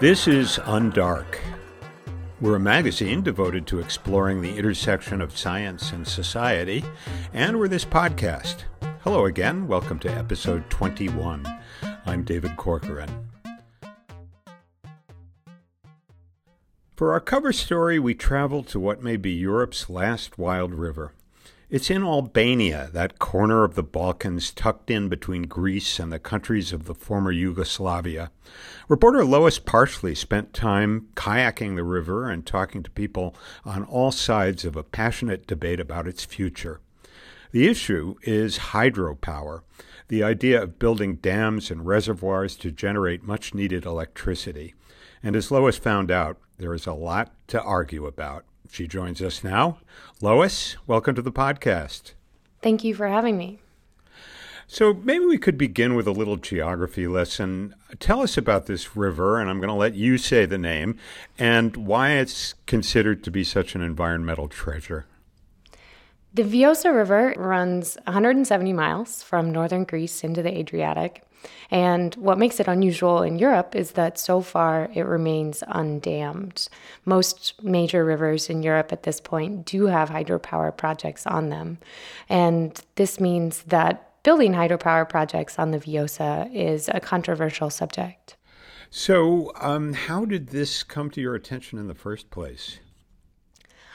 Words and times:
This 0.00 0.26
is 0.26 0.56
Undark. 0.60 1.36
We're 2.40 2.56
a 2.56 2.58
magazine 2.58 3.20
devoted 3.20 3.66
to 3.66 3.80
exploring 3.80 4.40
the 4.40 4.56
intersection 4.56 5.20
of 5.20 5.36
science 5.36 5.92
and 5.92 6.08
society, 6.08 6.82
and 7.34 7.58
we're 7.58 7.68
this 7.68 7.84
podcast. 7.84 8.62
Hello 9.04 9.26
again. 9.26 9.68
Welcome 9.68 9.98
to 9.98 10.08
episode 10.08 10.70
21. 10.70 11.46
I'm 12.06 12.24
David 12.24 12.56
Corcoran. 12.56 13.28
For 16.96 17.12
our 17.12 17.20
cover 17.20 17.52
story, 17.52 17.98
we 17.98 18.14
travel 18.14 18.62
to 18.62 18.80
what 18.80 19.02
may 19.02 19.18
be 19.18 19.32
Europe's 19.32 19.90
last 19.90 20.38
wild 20.38 20.72
river. 20.72 21.12
It's 21.70 21.88
in 21.88 22.02
Albania, 22.02 22.90
that 22.94 23.20
corner 23.20 23.62
of 23.62 23.76
the 23.76 23.84
Balkans 23.84 24.50
tucked 24.50 24.90
in 24.90 25.08
between 25.08 25.42
Greece 25.42 26.00
and 26.00 26.12
the 26.12 26.18
countries 26.18 26.72
of 26.72 26.86
the 26.86 26.96
former 26.96 27.30
Yugoslavia. 27.30 28.32
Reporter 28.88 29.24
Lois 29.24 29.60
Parshley 29.60 30.16
spent 30.16 30.52
time 30.52 31.06
kayaking 31.14 31.76
the 31.76 31.84
river 31.84 32.28
and 32.28 32.44
talking 32.44 32.82
to 32.82 32.90
people 32.90 33.36
on 33.64 33.84
all 33.84 34.10
sides 34.10 34.64
of 34.64 34.74
a 34.74 34.82
passionate 34.82 35.46
debate 35.46 35.78
about 35.78 36.08
its 36.08 36.24
future. 36.24 36.80
The 37.52 37.68
issue 37.68 38.16
is 38.24 38.58
hydropower, 38.58 39.60
the 40.08 40.24
idea 40.24 40.60
of 40.60 40.80
building 40.80 41.16
dams 41.16 41.70
and 41.70 41.86
reservoirs 41.86 42.56
to 42.56 42.72
generate 42.72 43.22
much 43.22 43.54
needed 43.54 43.84
electricity. 43.84 44.74
And 45.22 45.36
as 45.36 45.52
Lois 45.52 45.78
found 45.78 46.10
out, 46.10 46.36
there 46.58 46.74
is 46.74 46.88
a 46.88 46.94
lot 46.94 47.32
to 47.46 47.62
argue 47.62 48.06
about. 48.06 48.44
She 48.70 48.86
joins 48.86 49.20
us 49.20 49.42
now. 49.42 49.78
Lois, 50.20 50.76
welcome 50.86 51.16
to 51.16 51.22
the 51.22 51.32
podcast. 51.32 52.12
Thank 52.62 52.84
you 52.84 52.94
for 52.94 53.08
having 53.08 53.36
me. 53.36 53.58
So, 54.68 54.94
maybe 54.94 55.24
we 55.24 55.38
could 55.38 55.58
begin 55.58 55.96
with 55.96 56.06
a 56.06 56.12
little 56.12 56.36
geography 56.36 57.08
lesson. 57.08 57.74
Tell 57.98 58.22
us 58.22 58.38
about 58.38 58.66
this 58.66 58.96
river, 58.96 59.40
and 59.40 59.50
I'm 59.50 59.58
going 59.58 59.68
to 59.68 59.74
let 59.74 59.94
you 59.94 60.16
say 60.16 60.46
the 60.46 60.58
name 60.58 60.96
and 61.36 61.76
why 61.76 62.12
it's 62.12 62.54
considered 62.66 63.24
to 63.24 63.32
be 63.32 63.42
such 63.42 63.74
an 63.74 63.80
environmental 63.80 64.46
treasure. 64.46 65.06
The 66.32 66.44
Vjosa 66.44 66.94
River 66.94 67.34
runs 67.36 67.96
170 68.04 68.72
miles 68.72 69.24
from 69.24 69.50
northern 69.50 69.82
Greece 69.82 70.22
into 70.22 70.42
the 70.42 70.56
Adriatic. 70.56 71.24
And 71.70 72.14
what 72.16 72.38
makes 72.38 72.58
it 72.58 72.68
unusual 72.68 73.22
in 73.22 73.38
Europe 73.38 73.76
is 73.76 73.92
that 73.92 74.18
so 74.18 74.40
far 74.40 74.90
it 74.94 75.02
remains 75.02 75.62
undammed. 75.68 76.68
Most 77.04 77.62
major 77.62 78.04
rivers 78.04 78.50
in 78.50 78.62
Europe 78.62 78.92
at 78.92 79.04
this 79.04 79.20
point 79.20 79.66
do 79.66 79.86
have 79.86 80.10
hydropower 80.10 80.76
projects 80.76 81.26
on 81.26 81.48
them. 81.48 81.78
And 82.28 82.80
this 82.96 83.20
means 83.20 83.62
that 83.64 84.22
building 84.22 84.52
hydropower 84.52 85.08
projects 85.08 85.58
on 85.58 85.70
the 85.70 85.78
Vjosa 85.78 86.52
is 86.54 86.90
a 86.92 87.00
controversial 87.00 87.70
subject. 87.70 88.36
So, 88.90 89.52
um, 89.60 89.92
how 89.92 90.24
did 90.24 90.48
this 90.48 90.82
come 90.82 91.10
to 91.10 91.20
your 91.20 91.36
attention 91.36 91.78
in 91.78 91.86
the 91.86 91.94
first 91.94 92.30
place? 92.30 92.80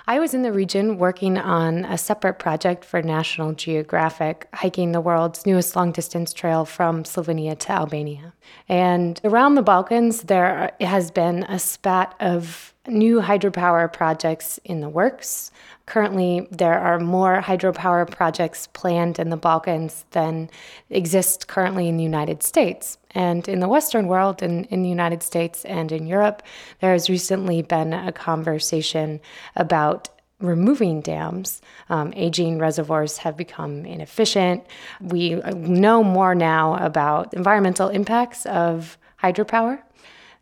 I 0.08 0.20
was 0.20 0.36
in 0.36 0.44
the 0.44 0.54
region 0.54 1.00
working 1.00 1.36
on 1.38 1.84
a 1.86 1.98
separate 1.98 2.38
project 2.38 2.86
for 2.86 3.02
National 3.02 3.54
Geographic, 3.54 4.48
hiking 4.54 4.92
the 4.92 5.02
world's 5.02 5.48
newest 5.48 5.76
long 5.76 5.92
distance 5.92 6.32
trail 6.32 6.64
from 6.64 7.04
Slovenia 7.04 7.58
to 7.58 7.72
Albania. 7.72 8.34
And 8.70 9.20
around 9.24 9.56
the 9.56 9.64
Balkans, 9.64 10.22
there 10.24 10.74
has 10.80 11.10
been 11.10 11.42
a 11.44 11.58
spat 11.58 12.14
of 12.20 12.75
new 12.88 13.22
hydropower 13.22 13.92
projects 13.92 14.60
in 14.64 14.82
the 14.82 14.90
works. 14.90 15.52
Currently, 15.86 16.48
there 16.52 16.80
are 16.80 17.00
more 17.00 17.42
hydropower 17.42 18.10
projects 18.10 18.68
planned 18.68 19.20
in 19.20 19.30
the 19.30 19.38
Balkans 19.38 20.06
than 20.12 20.50
exist 20.90 21.48
currently 21.48 21.88
in 21.88 21.98
the 21.98 22.04
United 22.04 22.42
States. 22.42 22.98
And 23.12 23.48
in 23.48 23.60
the 23.60 23.68
Western 23.68 24.08
world, 24.08 24.42
in, 24.42 24.66
in 24.66 24.82
the 24.82 24.90
United 24.90 25.24
States 25.24 25.64
and 25.66 25.92
in 25.92 26.08
Europe, 26.08 26.44
there 26.82 26.92
has 26.92 27.10
recently 27.10 27.62
been 27.62 27.94
a 27.94 28.12
conversation 28.12 29.22
about 29.56 30.10
removing 30.40 31.02
dams. 31.02 31.62
Um, 31.90 32.14
aging 32.16 32.60
reservoirs 32.60 33.18
have 33.20 33.38
become 33.38 33.86
inefficient. 33.86 34.66
We 35.02 35.36
know 35.54 36.04
more 36.04 36.36
now 36.36 36.76
about 36.76 37.34
environmental 37.34 37.90
impacts 37.90 38.46
of 38.46 38.98
hydropower. 39.22 39.82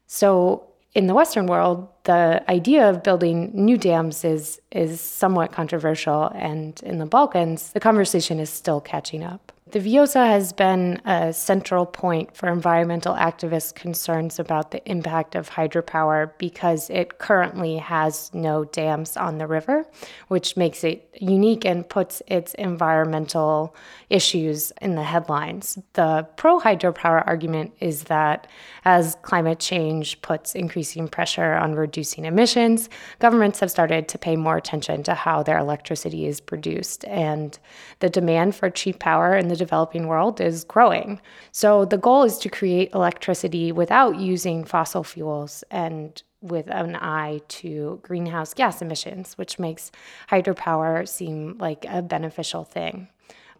So, 0.07 0.67
in 0.95 1.07
the 1.07 1.13
Western 1.13 1.47
world, 1.47 1.87
the 2.03 2.43
idea 2.49 2.89
of 2.89 3.03
building 3.03 3.51
new 3.53 3.77
dams 3.77 4.23
is 4.23 4.61
is 4.71 4.99
somewhat 5.01 5.51
controversial, 5.51 6.31
and 6.35 6.79
in 6.83 6.99
the 6.99 7.05
Balkans, 7.05 7.71
the 7.71 7.79
conversation 7.79 8.39
is 8.39 8.49
still 8.49 8.81
catching 8.81 9.23
up. 9.23 9.52
The 9.73 9.79
Vjosa 9.79 10.27
has 10.27 10.53
been 10.53 11.01
a 11.03 11.33
central 11.33 11.87
point 11.87 12.37
for 12.37 12.47
environmental 12.47 13.15
activists' 13.15 13.73
concerns 13.73 14.37
about 14.37 14.69
the 14.69 14.87
impact 14.87 15.33
of 15.33 15.49
hydropower 15.49 16.31
because 16.37 16.91
it 16.91 17.17
currently 17.17 17.77
has 17.77 18.29
no 18.35 18.65
dams 18.65 19.17
on 19.17 19.39
the 19.39 19.47
river, 19.47 19.87
which 20.27 20.55
makes 20.55 20.83
it 20.83 21.09
unique 21.19 21.65
and 21.65 21.89
puts 21.89 22.21
its 22.27 22.53
environmental 22.53 23.75
issues 24.11 24.71
in 24.79 24.93
the 24.93 25.01
headlines. 25.01 25.79
The 25.93 26.27
pro 26.35 26.59
hydropower 26.59 27.25
argument 27.25 27.73
is 27.79 28.03
that 28.03 28.45
as 28.85 29.17
climate 29.23 29.59
change 29.59 30.21
puts 30.21 30.53
increasing 30.53 31.07
pressure 31.07 31.55
on 31.55 31.73
reducing 31.73 32.25
emissions, 32.25 32.89
governments 33.17 33.59
have 33.59 33.71
started 33.71 34.07
to 34.09 34.19
pay 34.19 34.35
more 34.35 34.57
attention 34.57 35.01
to 35.01 35.15
how 35.15 35.41
their 35.41 35.57
electricity 35.57 36.27
is 36.27 36.39
produced, 36.39 37.05
and 37.05 37.57
the 38.01 38.09
demand 38.09 38.53
for 38.55 38.69
cheap 38.69 38.99
power 38.99 39.35
in 39.35 39.47
the 39.47 39.62
developing 39.65 40.07
world 40.07 40.41
is 40.49 40.63
growing. 40.75 41.09
So 41.51 41.85
the 41.93 41.97
goal 42.07 42.23
is 42.23 42.37
to 42.39 42.49
create 42.49 42.93
electricity 42.93 43.71
without 43.71 44.13
using 44.17 44.65
fossil 44.65 45.03
fuels 45.03 45.63
and 45.71 46.21
with 46.41 46.67
an 46.69 46.95
eye 46.97 47.39
to 47.47 47.99
greenhouse 48.03 48.53
gas 48.53 48.81
emissions, 48.81 49.37
which 49.37 49.59
makes 49.59 49.91
hydropower 50.29 51.07
seem 51.07 51.57
like 51.59 51.85
a 51.87 52.01
beneficial 52.01 52.63
thing. 52.65 53.07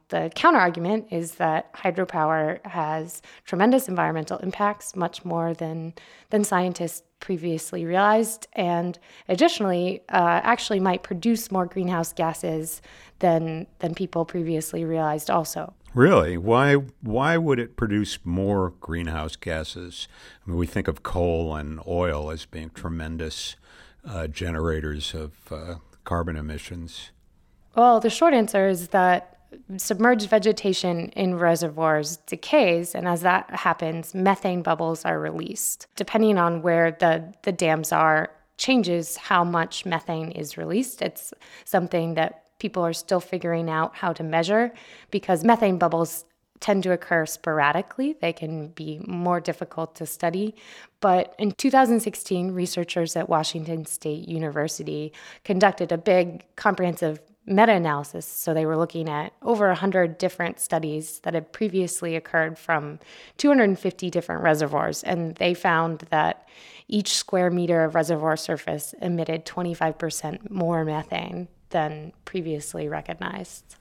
The 0.10 0.30
counterargument 0.36 1.12
is 1.12 1.36
that 1.36 1.74
hydropower 1.74 2.64
has 2.68 3.22
tremendous 3.46 3.88
environmental 3.88 4.38
impacts, 4.40 4.96
much 4.96 5.26
more 5.26 5.54
than, 5.54 5.94
than 6.30 6.44
scientists 6.44 7.04
previously 7.20 7.86
realized, 7.86 8.48
and 8.54 9.00
additionally, 9.30 10.04
uh, 10.10 10.42
actually 10.44 10.82
might 10.82 11.04
produce 11.04 11.52
more 11.52 11.66
greenhouse 11.66 12.12
gases 12.12 12.82
than, 13.20 13.66
than 13.80 13.96
people 13.96 14.26
previously 14.26 14.84
realized, 14.84 15.30
also. 15.32 15.74
Really? 15.94 16.38
Why 16.38 16.76
why 17.02 17.38
would 17.38 17.60
it 17.60 17.76
produce 17.76 18.20
more 18.24 18.74
greenhouse 18.82 19.36
gases? 19.36 20.08
I 20.46 20.50
mean, 20.50 20.58
we 20.58 20.66
think 20.66 20.88
of 20.88 21.04
coal 21.04 21.56
and 21.56 21.80
oil 21.88 22.32
as 22.32 22.46
being 22.46 22.72
tremendous 22.72 23.56
uh, 24.04 24.28
generators 24.28 25.14
of 25.14 25.34
uh, 25.52 25.76
carbon 26.04 26.36
emissions. 26.36 27.12
Well, 27.76 28.00
the 28.00 28.10
short 28.10 28.34
answer 28.34 28.68
is 28.68 28.90
that 28.90 29.38
submerged 29.78 30.30
vegetation 30.30 31.10
in 31.10 31.36
reservoirs 31.36 32.18
decays, 32.18 32.96
and 32.96 33.08
as 33.08 33.22
that 33.22 33.50
happens, 33.52 34.14
methane 34.14 34.62
bubbles 34.62 35.06
are 35.06 35.20
released. 35.20 35.88
Depending 35.96 36.38
on 36.38 36.62
where 36.62 36.92
the, 36.92 37.34
the 37.44 37.52
dams 37.52 37.92
are, 37.92 38.32
changes 38.58 39.18
how 39.18 39.44
much 39.44 39.86
methane 39.86 40.32
is 40.32 40.58
released. 40.58 41.02
It's 41.02 41.34
something 41.66 42.14
that 42.16 42.43
people 42.60 42.84
are 42.84 42.94
still 42.94 43.20
figuring 43.20 43.70
out 43.70 43.96
how 43.96 44.14
to 44.14 44.24
measure 44.24 44.74
because 45.12 45.44
methane 45.44 45.78
bubbles 45.78 46.26
tend 46.64 46.82
to 46.82 46.94
occur 46.94 47.26
sporadically. 47.26 48.16
They 48.22 48.32
can 48.32 48.70
be 48.70 49.02
more 49.06 49.42
difficult 49.42 49.96
to 49.96 50.06
study. 50.06 50.56
But 51.02 51.36
in 51.38 51.52
2016, 51.52 52.52
researchers 52.52 53.18
at 53.18 53.28
Washington 53.28 53.86
State 53.86 54.30
University 54.30 55.12
conducted 55.44 55.92
a 55.92 55.98
big 55.98 56.46
comprehensive 56.56 57.20
meta 57.46 57.74
analysis. 57.74 58.26
So 58.26 58.54
they 58.54 58.66
were 58.66 58.78
looking 58.78 59.10
at 59.10 59.34
over 59.42 59.68
100 59.68 60.18
different 60.18 60.62
studies 60.62 61.20
that 61.20 61.34
had 61.34 61.52
previously 61.52 62.16
occurred 62.16 62.58
from 62.58 63.00
250 63.38 64.10
different 64.10 64.42
reservoirs. 64.42 65.04
And 65.04 65.36
they 65.36 65.54
found 65.54 66.00
that 66.12 66.48
each 66.88 67.14
square 67.14 67.50
meter 67.50 67.84
of 67.84 67.94
reservoir 67.96 68.38
surface 68.38 68.94
emitted 69.02 69.46
25% 69.46 70.50
more 70.50 70.86
methane 70.86 71.50
than 71.74 72.14
previously 72.24 72.88
recognized. 72.88 73.76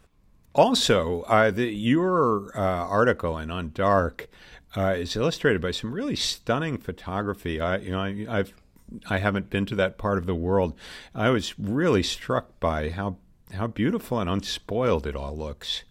Also, 0.55 1.23
uh, 1.23 1.51
the, 1.51 1.67
your 1.67 2.51
uh, 2.55 2.61
article 2.61 3.39
in 3.39 3.49
Undark 3.49 4.27
uh, 4.77 4.95
is 4.99 5.17
illustrated 5.17 5.63
by 5.63 5.71
some 5.71 5.93
really 5.93 6.17
stunning 6.17 6.77
photography. 6.77 7.61
I, 7.61 7.77
you 7.77 7.93
know, 7.93 8.01
I, 8.01 8.27
I've 8.29 8.53
I 9.09 9.19
haven't 9.19 9.49
been 9.49 9.65
to 9.67 9.75
that 9.77 9.97
part 9.97 10.19
of 10.19 10.27
the 10.27 10.35
world. 10.35 10.75
I 11.15 11.31
was 11.31 11.59
really 11.59 12.03
struck 12.03 12.59
by 12.61 12.91
how 12.91 13.17
how 13.55 13.67
beautiful 13.67 14.21
and 14.21 14.29
unspoiled 14.29 15.07
it 15.07 15.17
all 15.17 15.37
looks. 15.37 15.85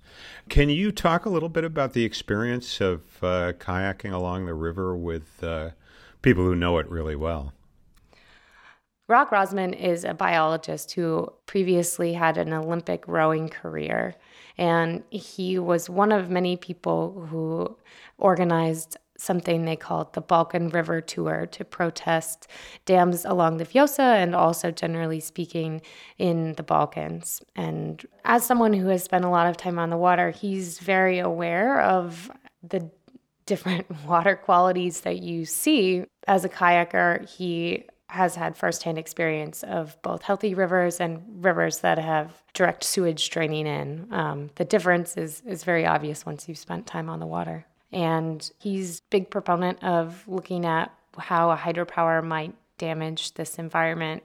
Can 0.49 0.69
you 0.69 0.91
talk 0.91 1.25
a 1.25 1.29
little 1.29 1.49
bit 1.49 1.63
about 1.63 1.93
the 1.93 2.03
experience 2.03 2.81
of 2.81 3.01
uh, 3.23 3.53
kayaking 3.53 4.11
along 4.11 4.45
the 4.45 4.53
river 4.53 4.95
with 4.95 5.43
uh, 5.43 5.71
people 6.21 6.43
who 6.43 6.55
know 6.55 6.77
it 6.77 6.89
really 6.89 7.15
well? 7.15 7.53
Rok 9.11 9.31
Rozman 9.31 9.77
is 9.77 10.05
a 10.05 10.13
biologist 10.13 10.93
who 10.93 11.27
previously 11.45 12.13
had 12.13 12.37
an 12.37 12.53
Olympic 12.53 13.03
rowing 13.07 13.49
career. 13.49 14.15
And 14.57 15.03
he 15.09 15.59
was 15.59 15.89
one 15.89 16.13
of 16.13 16.29
many 16.29 16.55
people 16.55 17.27
who 17.29 17.77
organized 18.17 18.95
something 19.17 19.65
they 19.65 19.75
called 19.75 20.13
the 20.13 20.21
Balkan 20.21 20.69
River 20.69 21.01
Tour 21.01 21.45
to 21.51 21.65
protest 21.65 22.47
dams 22.85 23.25
along 23.25 23.57
the 23.57 23.65
Vjosa 23.65 24.15
and 24.15 24.33
also, 24.33 24.71
generally 24.71 25.19
speaking, 25.19 25.81
in 26.17 26.53
the 26.53 26.63
Balkans. 26.63 27.41
And 27.55 28.03
as 28.23 28.45
someone 28.45 28.73
who 28.73 28.87
has 28.87 29.03
spent 29.03 29.25
a 29.25 29.29
lot 29.29 29.47
of 29.47 29.57
time 29.57 29.77
on 29.77 29.89
the 29.89 29.97
water, 29.97 30.31
he's 30.31 30.79
very 30.79 31.19
aware 31.19 31.81
of 31.81 32.31
the 32.63 32.89
different 33.45 33.87
water 34.07 34.37
qualities 34.37 35.01
that 35.01 35.21
you 35.21 35.45
see. 35.45 36.05
As 36.27 36.45
a 36.45 36.49
kayaker, 36.49 37.29
he 37.29 37.85
has 38.11 38.35
had 38.35 38.57
firsthand 38.57 38.97
experience 38.97 39.63
of 39.63 39.95
both 40.01 40.21
healthy 40.21 40.53
rivers 40.53 40.99
and 40.99 41.23
rivers 41.41 41.79
that 41.79 41.97
have 41.97 42.43
direct 42.53 42.83
sewage 42.83 43.29
draining 43.29 43.65
in. 43.65 44.05
Um, 44.11 44.49
the 44.55 44.65
difference 44.65 45.15
is, 45.15 45.41
is 45.47 45.63
very 45.63 45.85
obvious 45.85 46.25
once 46.25 46.49
you've 46.49 46.57
spent 46.57 46.85
time 46.85 47.09
on 47.09 47.21
the 47.21 47.25
water. 47.25 47.65
And 47.93 48.51
he's 48.59 48.99
big 48.99 49.29
proponent 49.29 49.81
of 49.81 50.27
looking 50.27 50.65
at 50.65 50.93
how 51.17 51.51
a 51.51 51.55
hydropower 51.55 52.21
might 52.21 52.53
damage 52.77 53.35
this 53.35 53.57
environment. 53.57 54.23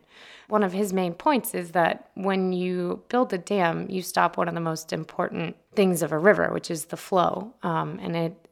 One 0.48 0.64
of 0.64 0.72
his 0.72 0.92
main 0.92 1.14
points 1.14 1.54
is 1.54 1.70
that 1.70 2.10
when 2.14 2.52
you 2.52 3.04
build 3.08 3.32
a 3.32 3.38
dam, 3.38 3.88
you 3.88 4.02
stop 4.02 4.36
one 4.36 4.48
of 4.48 4.54
the 4.54 4.60
most 4.60 4.92
important 4.92 5.54
things 5.76 6.02
of 6.02 6.10
a 6.10 6.18
river, 6.18 6.50
which 6.52 6.72
is 6.72 6.86
the 6.86 6.96
flow. 6.96 7.54
Um, 7.62 8.00
and 8.02 8.16
it 8.16 8.45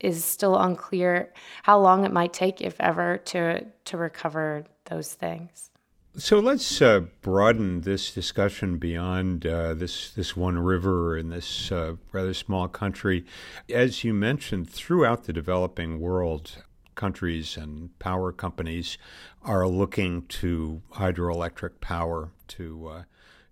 is 0.00 0.24
still 0.24 0.56
unclear 0.56 1.32
how 1.62 1.78
long 1.78 2.04
it 2.04 2.12
might 2.12 2.32
take, 2.32 2.60
if 2.60 2.76
ever, 2.80 3.18
to, 3.18 3.64
to 3.84 3.96
recover 3.96 4.64
those 4.86 5.14
things. 5.14 5.70
So 6.16 6.40
let's 6.40 6.82
uh, 6.82 7.02
broaden 7.22 7.82
this 7.82 8.12
discussion 8.12 8.78
beyond 8.78 9.46
uh, 9.46 9.74
this 9.74 10.10
this 10.10 10.36
one 10.36 10.58
river 10.58 11.16
in 11.16 11.28
this 11.28 11.70
uh, 11.70 11.94
rather 12.10 12.34
small 12.34 12.66
country. 12.66 13.24
As 13.72 14.02
you 14.02 14.12
mentioned, 14.14 14.68
throughout 14.68 15.24
the 15.24 15.32
developing 15.32 16.00
world, 16.00 16.64
countries 16.96 17.56
and 17.56 17.96
power 18.00 18.32
companies 18.32 18.98
are 19.42 19.68
looking 19.68 20.22
to 20.26 20.82
hydroelectric 20.94 21.80
power 21.80 22.30
to 22.48 22.88
uh, 22.88 23.02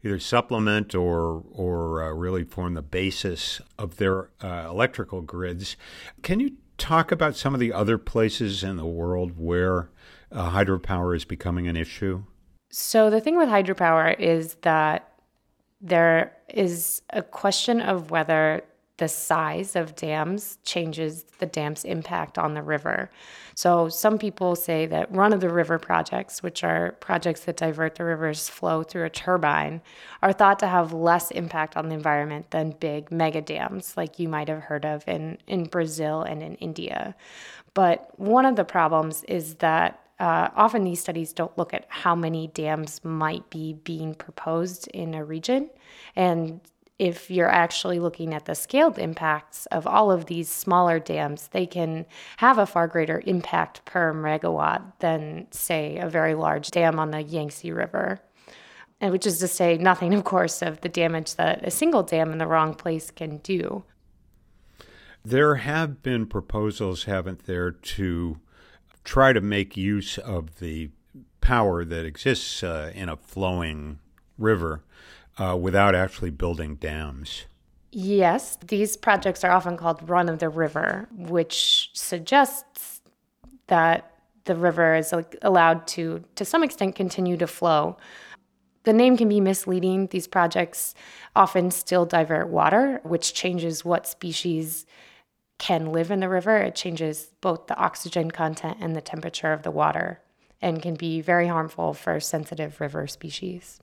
either 0.07 0.19
supplement 0.19 0.95
or 0.95 1.43
or 1.53 2.03
uh, 2.03 2.11
really 2.13 2.45
form 2.45 2.75
the 2.75 2.83
basis 2.83 3.61
of 3.79 3.97
their 3.97 4.31
uh, 4.43 4.67
electrical 4.69 5.21
grids. 5.21 5.77
Can 6.23 6.41
you 6.41 6.53
talk 6.79 7.11
about 7.11 7.37
some 7.37 7.55
of 7.55 7.61
the 7.61 7.73
other 7.73 7.99
places 7.99 8.63
in 8.63 8.77
the 8.77 8.87
world 8.87 9.33
where 9.37 9.91
hydropower 10.33 11.17
is 11.17 11.25
becoming 11.25 11.69
an 11.69 11.77
issue? 11.77 12.23
So 12.71 13.11
the 13.11 13.21
thing 13.21 13.37
with 13.37 13.49
hydropower 13.49 14.19
is 14.19 14.55
that 14.63 15.13
there 15.81 16.37
is 16.49 17.03
a 17.11 17.23
question 17.23 17.81
of 17.81 18.11
whether 18.11 18.63
the 18.99 19.09
size 19.09 19.77
of 19.77 19.95
dams 19.95 20.59
changes 20.65 21.25
the 21.39 21.47
dam's 21.47 21.85
impact 21.85 22.39
on 22.39 22.55
the 22.55 22.63
river. 22.63 23.11
So 23.55 23.89
some 23.89 24.19
people 24.19 24.57
say 24.57 24.87
that 24.87 25.15
run 25.15 25.33
of 25.33 25.41
the 25.41 25.51
river 25.51 25.79
projects, 25.79 26.43
which 26.43 26.65
are 26.65 26.93
projects 26.93 27.41
that 27.45 27.59
divert 27.59 27.97
the 27.97 28.05
river's 28.05 28.49
flow 28.49 28.83
through 28.83 29.05
a 29.05 29.11
turbine, 29.11 29.83
are 30.23 30.33
thought 30.33 30.59
to 30.61 30.67
have 30.67 30.93
less 30.93 31.31
impact 31.31 31.77
on 31.77 31.89
the 31.89 31.95
environment 31.95 32.51
than 32.51 32.71
big 32.71 33.11
mega 33.13 33.43
dams 33.43 33.97
like 33.97 34.19
you 34.19 34.29
might 34.29 34.49
have 34.49 34.63
heard 34.63 34.87
of 34.87 35.07
in, 35.07 35.39
in 35.47 35.65
Brazil 35.65 36.23
and 36.23 36.43
in 36.43 36.55
India. 36.57 37.15
But 37.75 38.11
one 38.19 38.47
of 38.47 38.57
the 38.57 38.65
problems 38.65 39.25
is 39.25 39.57
that 39.57 40.01
uh, 40.19 40.49
often 40.57 40.85
these 40.85 41.01
studies 41.01 41.35
don't 41.35 41.57
look 41.59 41.75
at 41.75 41.85
how 41.89 42.15
many 42.15 42.47
dams 42.47 43.05
might 43.05 43.51
be 43.51 43.75
being 43.75 44.15
proposed 44.15 44.89
in 44.89 45.13
a 45.15 45.23
region. 45.23 45.69
And 46.15 46.61
if 46.99 47.31
you're 47.31 47.51
actually 47.51 47.99
looking 47.99 48.33
at 48.33 48.47
the 48.47 48.55
scaled 48.55 48.99
impacts 48.99 49.67
of 49.67 49.87
all 49.87 50.11
of 50.11 50.27
these 50.27 50.49
smaller 50.49 50.99
dams, 50.99 51.49
they 51.49 51.67
can 51.67 52.07
have 52.39 52.57
a 52.57 52.67
far 52.67 52.89
greater 52.89 53.23
impact 53.27 53.85
per 53.85 54.15
megawatt 54.15 54.83
than, 55.01 55.47
say, 55.51 55.99
a 55.99 56.09
very 56.09 56.35
large 56.35 56.71
dam 56.71 56.99
on 56.99 57.11
the 57.11 57.23
Yangtze 57.23 57.71
River. 57.71 58.21
And 58.99 59.13
which 59.13 59.27
is 59.27 59.39
to 59.41 59.49
say, 59.49 59.77
nothing, 59.77 60.15
of 60.15 60.25
course, 60.25 60.63
of 60.63 60.81
the 60.81 60.89
damage 60.89 61.35
that 61.35 61.67
a 61.67 61.71
single 61.71 62.03
dam 62.03 62.33
in 62.33 62.39
the 62.39 62.47
wrong 62.47 62.73
place 62.73 63.11
can 63.11 63.39
do. 63.39 63.85
There 65.23 65.57
have 65.57 66.03
been 66.03 66.27
proposals, 66.27 67.05
haven't 67.05 67.45
there, 67.45 67.73
to 67.73 68.39
try 69.05 69.35
to 69.35 69.41
make 69.43 69.77
use 69.77 70.17
of 70.17 70.61
the 70.61 70.91
power 71.43 71.85
that 71.85 72.07
exists 72.07 72.63
uh, 72.63 72.91
in 72.95 73.11
a 73.11 73.17
flowing 73.17 73.99
river 74.39 74.83
uh, 75.39 75.57
without 75.61 75.95
actually 75.95 76.31
building 76.31 76.77
dams. 76.77 77.45
Yes, 77.93 78.59
these 78.67 78.97
projects 78.97 79.45
are 79.45 79.51
often 79.51 79.77
called 79.77 80.09
run 80.09 80.29
of 80.29 80.39
the 80.39 80.49
river, 80.49 81.09
which 81.13 81.91
suggests 81.95 83.01
that 83.69 84.13
the 84.45 84.55
river 84.55 84.95
is 84.95 85.15
allowed 85.43 85.87
to, 85.89 86.23
to 86.35 86.45
some 86.45 86.63
extent, 86.63 86.95
continue 86.95 87.37
to 87.37 87.47
flow. 87.47 87.97
The 88.85 88.93
name 88.93 89.17
can 89.17 89.29
be 89.29 89.41
misleading. 89.41 90.09
These 90.09 90.29
projects 90.29 90.95
often 91.35 91.71
still 91.71 92.07
divert 92.07 92.49
water, 92.49 93.01
which 93.03 93.35
changes 93.35 93.85
what 93.85 94.07
species 94.07 94.87
can 95.59 95.93
live 95.93 96.11
in 96.11 96.21
the 96.21 96.29
river, 96.29 96.57
it 96.59 96.75
changes 96.75 97.33
both 97.41 97.67
the 97.67 97.77
oxygen 97.77 98.31
content 98.31 98.77
and 98.81 98.95
the 98.95 99.01
temperature 99.01 99.53
of 99.53 99.63
the 99.63 99.71
water 99.71 100.21
and 100.61 100.83
can 100.83 100.95
be 100.95 101.21
very 101.21 101.47
harmful 101.49 101.95
for 101.95 102.21
sensitive 102.21 102.81
river 102.81 103.07
species. 103.07 103.81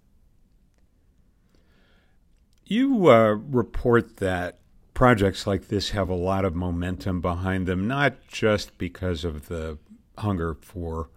You 2.66 3.10
uh, 3.10 3.34
report 3.34 4.18
that 4.18 4.60
projects 4.94 5.46
like 5.48 5.68
this 5.68 5.90
have 5.92 6.10
a 6.10 6.16
lot 6.16 6.46
of 6.46 6.56
momentum 6.56 7.22
behind 7.22 7.68
them, 7.68 7.88
not 7.88 8.16
just 8.28 8.78
because 8.78 9.26
of 9.26 9.48
the 9.48 9.78
hunger 10.18 10.56
for 10.62 11.10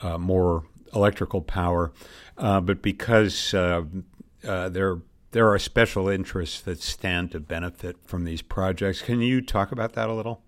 uh, 0.00 0.18
more 0.18 0.64
electrical 0.94 1.40
power, 1.40 1.92
uh, 2.38 2.60
but 2.60 2.82
because 2.82 3.54
uh, 3.54 3.84
uh, 4.46 4.68
they're 4.68 4.98
there 5.32 5.52
are 5.52 5.58
special 5.58 6.08
interests 6.08 6.60
that 6.60 6.80
stand 6.80 7.32
to 7.32 7.40
benefit 7.40 7.96
from 8.04 8.24
these 8.24 8.40
projects. 8.40 9.02
Can 9.02 9.20
you 9.20 9.40
talk 9.40 9.72
about 9.72 9.94
that 9.94 10.08
a 10.08 10.12
little? 10.12 10.42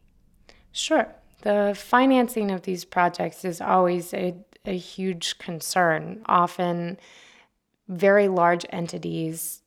Sure. 0.71 1.09
The 1.43 1.75
financing 1.77 2.53
of 2.53 2.63
these 2.63 2.85
projects 2.85 3.45
is 3.45 3.61
always 3.61 4.15
a, 4.15 4.37
a 4.65 4.77
huge 4.77 5.39
concern. 5.39 6.23
Often, 6.27 6.99
very 7.89 8.29
large 8.29 8.65
entities 8.71 9.63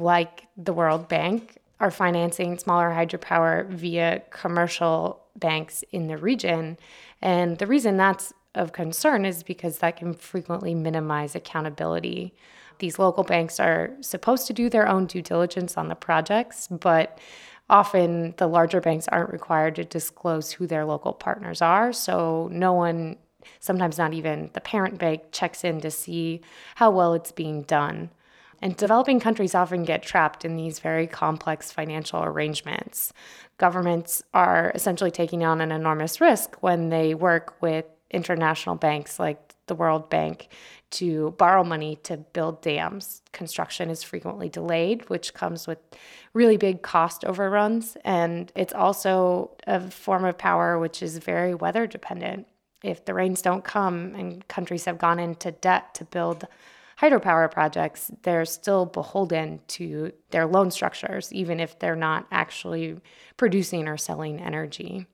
like 0.00 0.46
the 0.56 0.72
World 0.72 1.08
Bank 1.08 1.58
are 1.78 1.90
financing 1.90 2.58
smaller 2.58 2.90
hydropower 2.90 3.68
via 3.68 4.22
commercial 4.30 5.22
banks 5.36 5.82
in 5.92 6.08
the 6.08 6.16
region. 6.16 6.78
And 7.22 7.58
the 7.58 7.66
reason 7.66 7.96
that's 7.96 8.32
of 8.54 8.72
concern 8.72 9.24
is 9.24 9.42
because 9.42 9.78
that 9.78 9.96
can 9.96 10.12
frequently 10.12 10.74
minimize 10.74 11.34
accountability 11.34 12.34
these 12.80 12.98
local 12.98 13.22
banks 13.22 13.60
are 13.60 13.90
supposed 14.00 14.46
to 14.48 14.52
do 14.52 14.68
their 14.68 14.88
own 14.88 15.06
due 15.06 15.22
diligence 15.22 15.76
on 15.76 15.88
the 15.88 15.94
projects, 15.94 16.66
but 16.68 17.18
often 17.68 18.34
the 18.38 18.48
larger 18.48 18.80
banks 18.80 19.06
aren't 19.08 19.32
required 19.32 19.76
to 19.76 19.84
disclose 19.84 20.50
who 20.50 20.66
their 20.66 20.84
local 20.84 21.12
partners 21.12 21.62
are. 21.62 21.92
So 21.92 22.48
no 22.50 22.72
one, 22.72 23.16
sometimes 23.60 23.96
not 23.96 24.12
even 24.12 24.50
the 24.54 24.60
parent 24.60 24.98
bank, 24.98 25.24
checks 25.30 25.62
in 25.62 25.80
to 25.82 25.90
see 25.90 26.40
how 26.74 26.90
well 26.90 27.14
it's 27.14 27.30
being 27.32 27.62
done. 27.62 28.10
And 28.62 28.76
developing 28.76 29.20
countries 29.20 29.54
often 29.54 29.84
get 29.84 30.02
trapped 30.02 30.44
in 30.44 30.56
these 30.56 30.80
very 30.80 31.06
complex 31.06 31.72
financial 31.72 32.22
arrangements. 32.22 33.12
Governments 33.58 34.22
are 34.34 34.72
essentially 34.74 35.10
taking 35.10 35.44
on 35.44 35.60
an 35.60 35.72
enormous 35.72 36.20
risk 36.20 36.56
when 36.62 36.90
they 36.90 37.14
work 37.14 37.60
with 37.62 37.86
international 38.10 38.74
banks 38.74 39.18
like 39.18 39.54
the 39.66 39.74
World 39.74 40.10
Bank 40.10 40.48
to 40.90 41.30
borrow 41.38 41.62
money 41.62 41.96
to 42.02 42.16
build 42.16 42.60
dams. 42.60 43.22
Construction 43.32 43.88
is 43.88 44.02
frequently 44.02 44.48
delayed, 44.48 45.08
which 45.08 45.32
comes 45.32 45.66
with 45.66 45.78
really 46.34 46.56
big 46.56 46.82
cost 46.82 47.24
overruns. 47.24 47.96
And 48.04 48.50
it's 48.56 48.72
also 48.72 49.52
a 49.66 49.90
form 49.90 50.24
of 50.24 50.36
power 50.36 50.78
which 50.78 51.02
is 51.02 51.18
very 51.18 51.54
weather 51.54 51.86
dependent. 51.86 52.46
If 52.82 53.04
the 53.04 53.14
rains 53.14 53.42
don't 53.42 53.62
come 53.62 54.14
and 54.16 54.46
countries 54.48 54.86
have 54.86 54.98
gone 54.98 55.20
into 55.20 55.52
debt 55.52 55.94
to 55.94 56.04
build 56.04 56.48
hydropower 57.00 57.50
projects, 57.50 58.10
they're 58.22 58.44
still 58.44 58.86
beholden 58.86 59.60
to 59.68 60.12
their 60.30 60.46
loan 60.46 60.70
structures, 60.70 61.32
even 61.32 61.60
if 61.60 61.78
they're 61.78 61.96
not 61.96 62.26
actually 62.30 62.98
producing 63.36 63.88
or 63.88 63.96
selling 63.96 64.40
energy. 64.40 65.06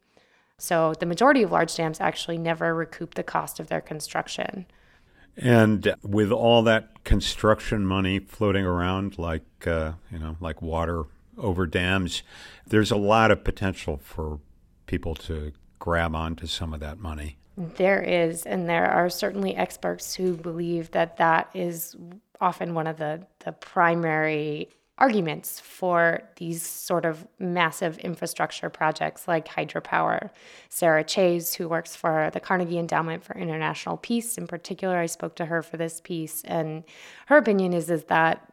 So 0.58 0.94
the 0.98 1.06
majority 1.06 1.42
of 1.42 1.52
large 1.52 1.74
dams 1.76 2.00
actually 2.00 2.38
never 2.38 2.74
recoup 2.74 3.14
the 3.14 3.22
cost 3.22 3.60
of 3.60 3.68
their 3.68 3.80
construction. 3.80 4.66
And 5.36 5.94
with 6.02 6.32
all 6.32 6.62
that 6.62 7.04
construction 7.04 7.84
money 7.86 8.18
floating 8.20 8.64
around, 8.64 9.18
like 9.18 9.66
uh, 9.66 9.92
you 10.10 10.18
know, 10.18 10.36
like 10.40 10.62
water 10.62 11.04
over 11.36 11.66
dams, 11.66 12.22
there's 12.66 12.90
a 12.90 12.96
lot 12.96 13.30
of 13.30 13.44
potential 13.44 13.98
for 14.02 14.40
people 14.86 15.14
to 15.14 15.52
grab 15.78 16.14
onto 16.14 16.46
some 16.46 16.72
of 16.72 16.80
that 16.80 16.98
money. 16.98 17.36
There 17.56 18.02
is, 18.02 18.44
and 18.44 18.68
there 18.68 18.86
are 18.86 19.08
certainly 19.08 19.56
experts 19.56 20.14
who 20.14 20.34
believe 20.34 20.90
that 20.90 21.16
that 21.16 21.50
is 21.54 21.96
often 22.40 22.74
one 22.74 22.86
of 22.86 22.98
the, 22.98 23.26
the 23.44 23.52
primary 23.52 24.68
arguments 24.98 25.60
for 25.60 26.22
these 26.36 26.66
sort 26.66 27.04
of 27.04 27.26
massive 27.38 27.98
infrastructure 27.98 28.70
projects 28.70 29.28
like 29.28 29.46
hydropower. 29.46 30.30
Sarah 30.68 31.04
Chayes, 31.04 31.54
who 31.54 31.68
works 31.68 31.94
for 31.94 32.30
the 32.32 32.40
Carnegie 32.40 32.78
Endowment 32.78 33.22
for 33.22 33.36
International 33.36 33.96
Peace, 33.98 34.38
in 34.38 34.46
particular, 34.46 34.98
I 34.98 35.06
spoke 35.06 35.36
to 35.36 35.46
her 35.46 35.62
for 35.62 35.76
this 35.76 36.00
piece, 36.00 36.42
and 36.44 36.84
her 37.26 37.36
opinion 37.36 37.74
is, 37.74 37.90
is 37.90 38.04
that 38.04 38.46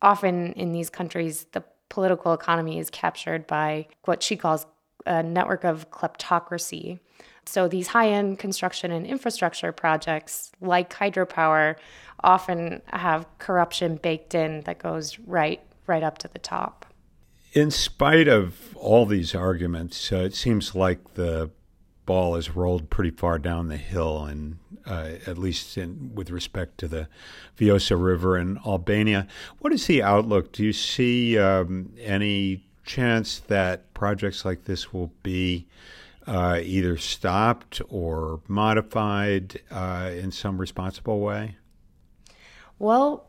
often 0.00 0.52
in 0.52 0.72
these 0.72 0.90
countries, 0.90 1.46
the 1.52 1.64
political 1.88 2.32
economy 2.32 2.78
is 2.78 2.90
captured 2.90 3.46
by 3.46 3.88
what 4.04 4.22
she 4.22 4.36
calls 4.36 4.66
a 5.06 5.22
network 5.22 5.64
of 5.64 5.90
kleptocracy. 5.90 7.00
So 7.48 7.66
these 7.66 7.88
high 7.88 8.10
end 8.10 8.38
construction 8.38 8.92
and 8.92 9.06
infrastructure 9.06 9.72
projects, 9.72 10.52
like 10.60 10.92
hydropower, 10.92 11.76
often 12.22 12.82
have 12.86 13.26
corruption 13.38 13.96
baked 13.96 14.34
in 14.34 14.60
that 14.62 14.78
goes 14.78 15.18
right 15.20 15.60
right 15.86 16.02
up 16.02 16.18
to 16.18 16.28
the 16.28 16.38
top. 16.38 16.84
In 17.54 17.70
spite 17.70 18.28
of 18.28 18.76
all 18.76 19.06
these 19.06 19.34
arguments, 19.34 20.12
uh, 20.12 20.16
it 20.16 20.34
seems 20.34 20.74
like 20.74 21.14
the 21.14 21.50
ball 22.04 22.34
has 22.34 22.54
rolled 22.54 22.90
pretty 22.90 23.10
far 23.10 23.38
down 23.38 23.68
the 23.68 23.78
hill, 23.78 24.24
and 24.24 24.58
uh, 24.86 25.12
at 25.26 25.38
least 25.38 25.78
in, 25.78 26.12
with 26.14 26.30
respect 26.30 26.78
to 26.78 26.88
the 26.88 27.08
Vjosa 27.58 28.02
River 28.02 28.36
in 28.36 28.58
Albania. 28.66 29.26
What 29.58 29.72
is 29.72 29.86
the 29.86 30.02
outlook? 30.02 30.52
Do 30.52 30.62
you 30.62 30.72
see 30.74 31.38
um, 31.38 31.92
any 31.98 32.64
chance 32.84 33.38
that 33.48 33.92
projects 33.94 34.44
like 34.44 34.64
this 34.64 34.92
will 34.92 35.12
be 35.22 35.66
uh, 36.28 36.60
either 36.62 36.98
stopped 36.98 37.80
or 37.88 38.40
modified 38.46 39.60
uh, 39.70 40.10
in 40.12 40.30
some 40.30 40.58
responsible 40.58 41.20
way? 41.20 41.56
Well, 42.78 43.26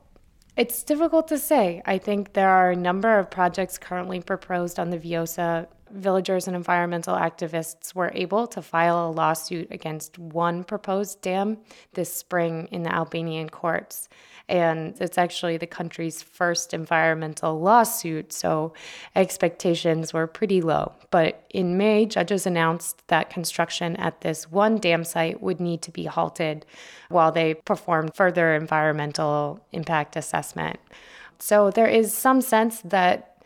it's 0.57 0.83
difficult 0.83 1.29
to 1.29 1.37
say. 1.37 1.81
I 1.85 1.97
think 1.97 2.33
there 2.33 2.49
are 2.49 2.71
a 2.71 2.75
number 2.75 3.17
of 3.17 3.31
projects 3.31 3.77
currently 3.77 4.19
proposed 4.19 4.77
on 4.77 4.89
the 4.89 4.97
Vjosa. 4.97 5.67
Villagers 5.91 6.47
and 6.47 6.55
environmental 6.55 7.15
activists 7.15 7.95
were 7.95 8.11
able 8.13 8.47
to 8.47 8.61
file 8.61 9.09
a 9.09 9.11
lawsuit 9.11 9.67
against 9.71 10.17
one 10.17 10.63
proposed 10.63 11.21
dam 11.21 11.57
this 11.93 12.13
spring 12.13 12.67
in 12.71 12.83
the 12.83 12.93
Albanian 12.93 13.49
courts 13.49 14.09
and 14.49 14.99
it's 14.99 15.17
actually 15.17 15.57
the 15.57 15.67
country's 15.67 16.23
first 16.23 16.73
environmental 16.73 17.59
lawsuit, 17.61 18.33
so 18.33 18.73
expectations 19.15 20.11
were 20.11 20.25
pretty 20.25 20.59
low. 20.59 20.91
But 21.11 21.45
in 21.51 21.77
May, 21.77 22.07
judges 22.07 22.47
announced 22.47 23.07
that 23.07 23.29
construction 23.29 23.95
at 23.97 24.21
this 24.21 24.51
one 24.51 24.77
dam 24.77 25.03
site 25.03 25.41
would 25.41 25.59
need 25.59 25.83
to 25.83 25.91
be 25.91 26.05
halted 26.05 26.65
while 27.09 27.31
they 27.31 27.53
performed 27.53 28.15
further 28.15 28.55
environmental 28.55 29.63
impact 29.71 30.15
assessment. 30.15 30.79
So 31.37 31.69
there 31.69 31.87
is 31.87 32.11
some 32.13 32.41
sense 32.41 32.81
that 32.81 33.38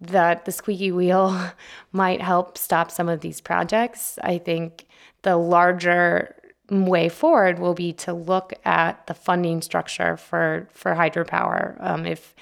that 0.00 0.44
the 0.44 0.52
squeaky 0.52 0.92
wheel 0.92 1.52
might 1.92 2.20
help 2.20 2.56
stop 2.56 2.90
some 2.90 3.08
of 3.08 3.20
these 3.20 3.40
projects. 3.40 4.18
I 4.22 4.38
think 4.38 4.86
the 5.22 5.36
larger 5.36 6.34
way 6.70 7.08
forward 7.08 7.58
will 7.58 7.74
be 7.74 7.92
to 7.94 8.12
look 8.12 8.52
at 8.64 9.06
the 9.06 9.14
funding 9.14 9.62
structure 9.62 10.16
for 10.16 10.68
for 10.72 10.94
hydropower. 10.94 11.76
Um, 11.80 12.06
if 12.06 12.34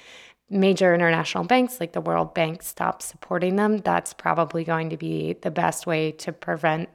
major 0.49 0.93
international 0.93 1.43
banks 1.43 1.79
like 1.79 1.93
the 1.93 2.01
World 2.01 2.33
Bank 2.33 2.61
stop 2.61 3.01
supporting 3.01 3.55
them, 3.55 3.79
that's 3.79 4.13
probably 4.13 4.63
going 4.63 4.89
to 4.89 4.97
be 4.97 5.33
the 5.41 5.51
best 5.51 5.85
way 5.85 6.11
to 6.13 6.31
prevent 6.31 6.89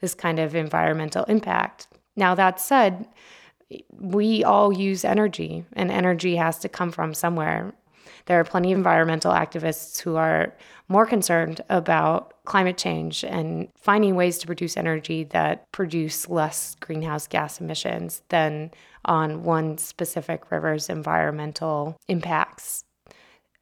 this 0.00 0.14
kind 0.14 0.38
of 0.38 0.54
environmental 0.54 1.24
impact. 1.24 1.88
Now, 2.16 2.34
that 2.34 2.60
said, 2.60 3.06
we 3.90 4.44
all 4.44 4.72
use 4.72 5.04
energy, 5.04 5.64
and 5.74 5.90
energy 5.90 6.36
has 6.36 6.58
to 6.60 6.68
come 6.68 6.90
from 6.90 7.14
somewhere. 7.14 7.72
There 8.28 8.38
are 8.38 8.44
plenty 8.44 8.72
of 8.72 8.78
environmental 8.78 9.32
activists 9.32 10.00
who 10.00 10.16
are 10.16 10.54
more 10.86 11.06
concerned 11.06 11.62
about 11.70 12.34
climate 12.44 12.76
change 12.76 13.24
and 13.24 13.68
finding 13.74 14.16
ways 14.16 14.36
to 14.38 14.46
produce 14.46 14.76
energy 14.76 15.24
that 15.24 15.64
produce 15.72 16.28
less 16.28 16.76
greenhouse 16.78 17.26
gas 17.26 17.58
emissions 17.58 18.20
than 18.28 18.70
on 19.06 19.44
one 19.44 19.78
specific 19.78 20.50
river's 20.50 20.90
environmental 20.90 21.96
impacts. 22.06 22.84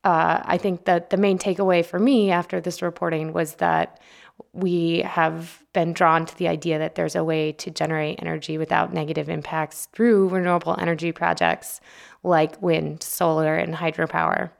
Uh, 0.02 0.42
I 0.44 0.58
think 0.58 0.84
that 0.86 1.10
the 1.10 1.16
main 1.16 1.38
takeaway 1.38 1.86
for 1.86 2.00
me 2.00 2.32
after 2.32 2.60
this 2.60 2.82
reporting 2.82 3.32
was 3.32 3.54
that 3.54 4.00
we 4.52 5.00
have 5.02 5.62
been 5.72 5.92
drawn 5.92 6.26
to 6.26 6.36
the 6.38 6.48
idea 6.48 6.78
that 6.78 6.96
there's 6.96 7.14
a 7.14 7.24
way 7.24 7.52
to 7.52 7.70
generate 7.70 8.20
energy 8.20 8.58
without 8.58 8.92
negative 8.92 9.28
impacts 9.28 9.86
through 9.92 10.28
renewable 10.28 10.76
energy 10.78 11.12
projects 11.12 11.80
like 12.22 12.60
wind, 12.60 13.02
solar, 13.02 13.56
and 13.56 13.74
hydropower. 13.74 14.50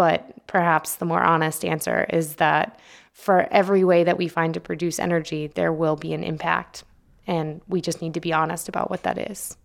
But 0.00 0.46
perhaps 0.46 0.94
the 0.94 1.04
more 1.04 1.22
honest 1.22 1.62
answer 1.62 2.06
is 2.08 2.36
that 2.36 2.80
for 3.12 3.46
every 3.50 3.84
way 3.84 4.02
that 4.04 4.16
we 4.16 4.28
find 4.28 4.54
to 4.54 4.58
produce 4.60 4.98
energy, 4.98 5.48
there 5.48 5.74
will 5.74 5.94
be 5.94 6.14
an 6.14 6.24
impact. 6.24 6.84
And 7.26 7.60
we 7.68 7.82
just 7.82 8.00
need 8.00 8.14
to 8.14 8.20
be 8.20 8.32
honest 8.32 8.66
about 8.66 8.88
what 8.88 9.02
that 9.02 9.18
is. 9.30 9.58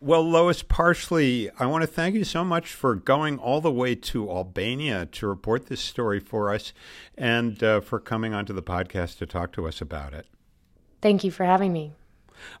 Well, 0.00 0.28
Lois 0.28 0.64
Parshley, 0.64 1.50
I 1.56 1.66
want 1.66 1.82
to 1.82 1.86
thank 1.86 2.16
you 2.16 2.24
so 2.24 2.42
much 2.42 2.74
for 2.74 2.96
going 2.96 3.38
all 3.38 3.60
the 3.60 3.70
way 3.70 3.94
to 3.94 4.28
Albania 4.28 5.06
to 5.06 5.28
report 5.28 5.66
this 5.66 5.80
story 5.80 6.18
for 6.18 6.52
us 6.52 6.72
and 7.16 7.62
uh, 7.62 7.80
for 7.80 8.00
coming 8.00 8.34
onto 8.34 8.52
the 8.52 8.64
podcast 8.64 9.18
to 9.18 9.26
talk 9.26 9.52
to 9.52 9.68
us 9.68 9.80
about 9.80 10.14
it. 10.14 10.26
Thank 11.00 11.22
you 11.22 11.30
for 11.30 11.44
having 11.44 11.72
me. 11.72 11.92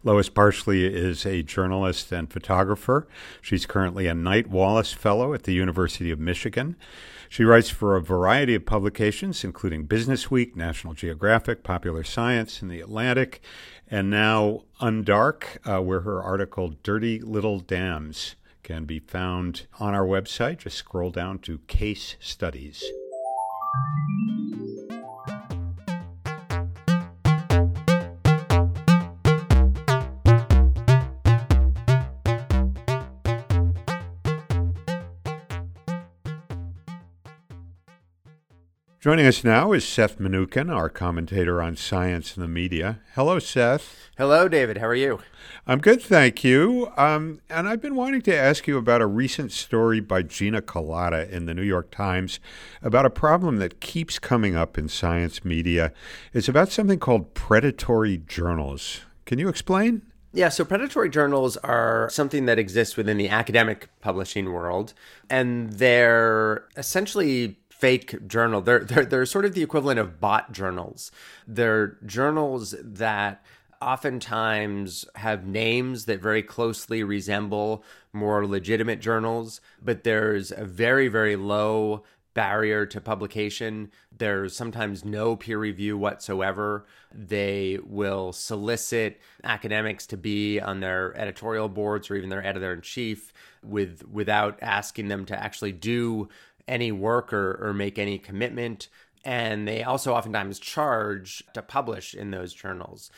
Lois 0.02 0.28
Parshley 0.28 0.86
is 0.86 1.24
a 1.26 1.42
journalist 1.42 2.12
and 2.12 2.32
photographer. 2.32 3.06
She's 3.40 3.66
currently 3.66 4.06
a 4.06 4.14
Knight 4.14 4.48
Wallace 4.48 4.92
Fellow 4.92 5.34
at 5.34 5.44
the 5.44 5.52
University 5.52 6.10
of 6.10 6.18
Michigan. 6.18 6.76
She 7.28 7.44
writes 7.44 7.70
for 7.70 7.94
a 7.94 8.02
variety 8.02 8.56
of 8.56 8.66
publications, 8.66 9.44
including 9.44 9.84
Business 9.84 10.32
Week, 10.32 10.56
National 10.56 10.94
Geographic, 10.94 11.62
Popular 11.62 12.02
Science, 12.02 12.60
and 12.60 12.70
The 12.70 12.80
Atlantic, 12.80 13.40
and 13.88 14.10
now 14.10 14.64
Undark, 14.80 15.58
uh, 15.64 15.80
where 15.80 16.00
her 16.00 16.20
article 16.20 16.74
Dirty 16.82 17.20
Little 17.20 17.60
Dams 17.60 18.34
can 18.64 18.84
be 18.84 18.98
found 18.98 19.66
on 19.78 19.94
our 19.94 20.06
website. 20.06 20.58
Just 20.58 20.76
scroll 20.76 21.10
down 21.10 21.38
to 21.40 21.58
Case 21.68 22.16
Studies. 22.18 22.82
Joining 39.00 39.24
us 39.24 39.42
now 39.42 39.72
is 39.72 39.88
Seth 39.88 40.18
Mnookin, 40.18 40.70
our 40.70 40.90
commentator 40.90 41.62
on 41.62 41.74
science 41.74 42.34
and 42.34 42.44
the 42.44 42.48
media. 42.48 43.00
Hello, 43.14 43.38
Seth. 43.38 44.10
Hello, 44.18 44.46
David. 44.46 44.76
How 44.76 44.88
are 44.88 44.94
you? 44.94 45.20
I'm 45.66 45.78
good, 45.78 46.02
thank 46.02 46.44
you. 46.44 46.92
Um, 46.98 47.40
and 47.48 47.66
I've 47.66 47.80
been 47.80 47.94
wanting 47.94 48.20
to 48.20 48.36
ask 48.36 48.66
you 48.66 48.76
about 48.76 49.00
a 49.00 49.06
recent 49.06 49.52
story 49.52 50.00
by 50.00 50.20
Gina 50.20 50.60
Kolata 50.60 51.30
in 51.30 51.46
the 51.46 51.54
New 51.54 51.62
York 51.62 51.90
Times 51.90 52.40
about 52.82 53.06
a 53.06 53.10
problem 53.10 53.56
that 53.56 53.80
keeps 53.80 54.18
coming 54.18 54.54
up 54.54 54.76
in 54.76 54.86
science 54.86 55.46
media. 55.46 55.94
It's 56.34 56.50
about 56.50 56.68
something 56.68 56.98
called 56.98 57.32
predatory 57.32 58.18
journals. 58.18 59.00
Can 59.24 59.38
you 59.38 59.48
explain? 59.48 60.02
Yeah, 60.34 60.50
so 60.50 60.62
predatory 60.62 61.08
journals 61.08 61.56
are 61.56 62.10
something 62.10 62.44
that 62.44 62.58
exists 62.58 62.98
within 62.98 63.16
the 63.16 63.30
academic 63.30 63.88
publishing 64.02 64.52
world, 64.52 64.92
and 65.30 65.72
they're 65.72 66.66
essentially 66.76 67.59
fake 67.80 68.28
journal. 68.28 68.60
They're, 68.60 68.84
they're, 68.84 69.04
they're 69.04 69.26
sort 69.26 69.44
of 69.44 69.54
the 69.54 69.62
equivalent 69.62 69.98
of 69.98 70.20
bot 70.20 70.52
journals. 70.52 71.10
They're 71.46 71.96
journals 72.04 72.74
that 72.82 73.42
oftentimes 73.82 75.06
have 75.14 75.46
names 75.46 76.04
that 76.04 76.20
very 76.20 76.42
closely 76.42 77.02
resemble 77.02 77.82
more 78.12 78.46
legitimate 78.46 79.00
journals, 79.00 79.60
but 79.82 80.04
there's 80.04 80.52
a 80.52 80.64
very, 80.64 81.08
very 81.08 81.36
low 81.36 82.04
barrier 82.34 82.86
to 82.86 83.00
publication. 83.00 83.90
There's 84.16 84.54
sometimes 84.54 85.04
no 85.04 85.34
peer 85.34 85.58
review 85.58 85.96
whatsoever. 85.96 86.86
They 87.12 87.78
will 87.84 88.32
solicit 88.32 89.20
academics 89.42 90.06
to 90.08 90.16
be 90.16 90.60
on 90.60 90.80
their 90.80 91.16
editorial 91.16 91.68
boards 91.68 92.10
or 92.10 92.16
even 92.16 92.28
their 92.30 92.46
editor 92.46 92.74
in 92.74 92.82
chief 92.82 93.32
with 93.62 94.06
without 94.08 94.58
asking 94.62 95.08
them 95.08 95.24
to 95.26 95.42
actually 95.42 95.72
do 95.72 96.28
any 96.66 96.92
work 96.92 97.32
or, 97.32 97.58
or 97.60 97.74
make 97.74 97.98
any 97.98 98.18
commitment. 98.18 98.88
And 99.24 99.68
they 99.68 99.82
also 99.82 100.14
oftentimes 100.14 100.58
charge 100.58 101.42
to 101.54 101.62
publish 101.62 102.14
in 102.14 102.30
those 102.30 102.54
journals. 102.54 103.10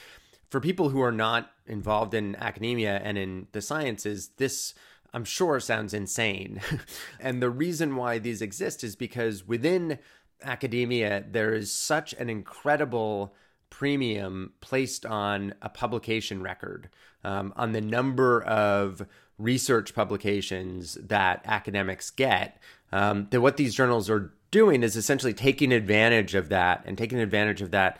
For 0.50 0.60
people 0.60 0.90
who 0.90 1.00
are 1.00 1.12
not 1.12 1.50
involved 1.66 2.12
in 2.12 2.36
academia 2.36 3.00
and 3.02 3.16
in 3.16 3.46
the 3.52 3.62
sciences, 3.62 4.30
this 4.36 4.74
I'm 5.14 5.24
sure 5.24 5.60
sounds 5.60 5.94
insane. 5.94 6.60
and 7.20 7.42
the 7.42 7.50
reason 7.50 7.96
why 7.96 8.18
these 8.18 8.42
exist 8.42 8.82
is 8.82 8.96
because 8.96 9.46
within 9.46 9.98
academia, 10.42 11.24
there 11.30 11.54
is 11.54 11.70
such 11.70 12.12
an 12.14 12.30
incredible 12.30 13.34
premium 13.70 14.52
placed 14.60 15.06
on 15.06 15.54
a 15.62 15.68
publication 15.68 16.42
record, 16.42 16.88
um, 17.24 17.52
on 17.56 17.72
the 17.72 17.80
number 17.80 18.42
of 18.42 19.06
research 19.38 19.94
publications 19.94 20.94
that 20.94 21.42
academics 21.46 22.10
get, 22.10 22.60
um, 22.92 23.26
that 23.30 23.40
what 23.40 23.56
these 23.56 23.74
journals 23.74 24.08
are 24.10 24.32
doing 24.50 24.82
is 24.82 24.96
essentially 24.96 25.32
taking 25.32 25.72
advantage 25.72 26.34
of 26.34 26.48
that 26.50 26.82
and 26.86 26.96
taking 26.96 27.18
advantage 27.18 27.62
of 27.62 27.70
that 27.70 27.98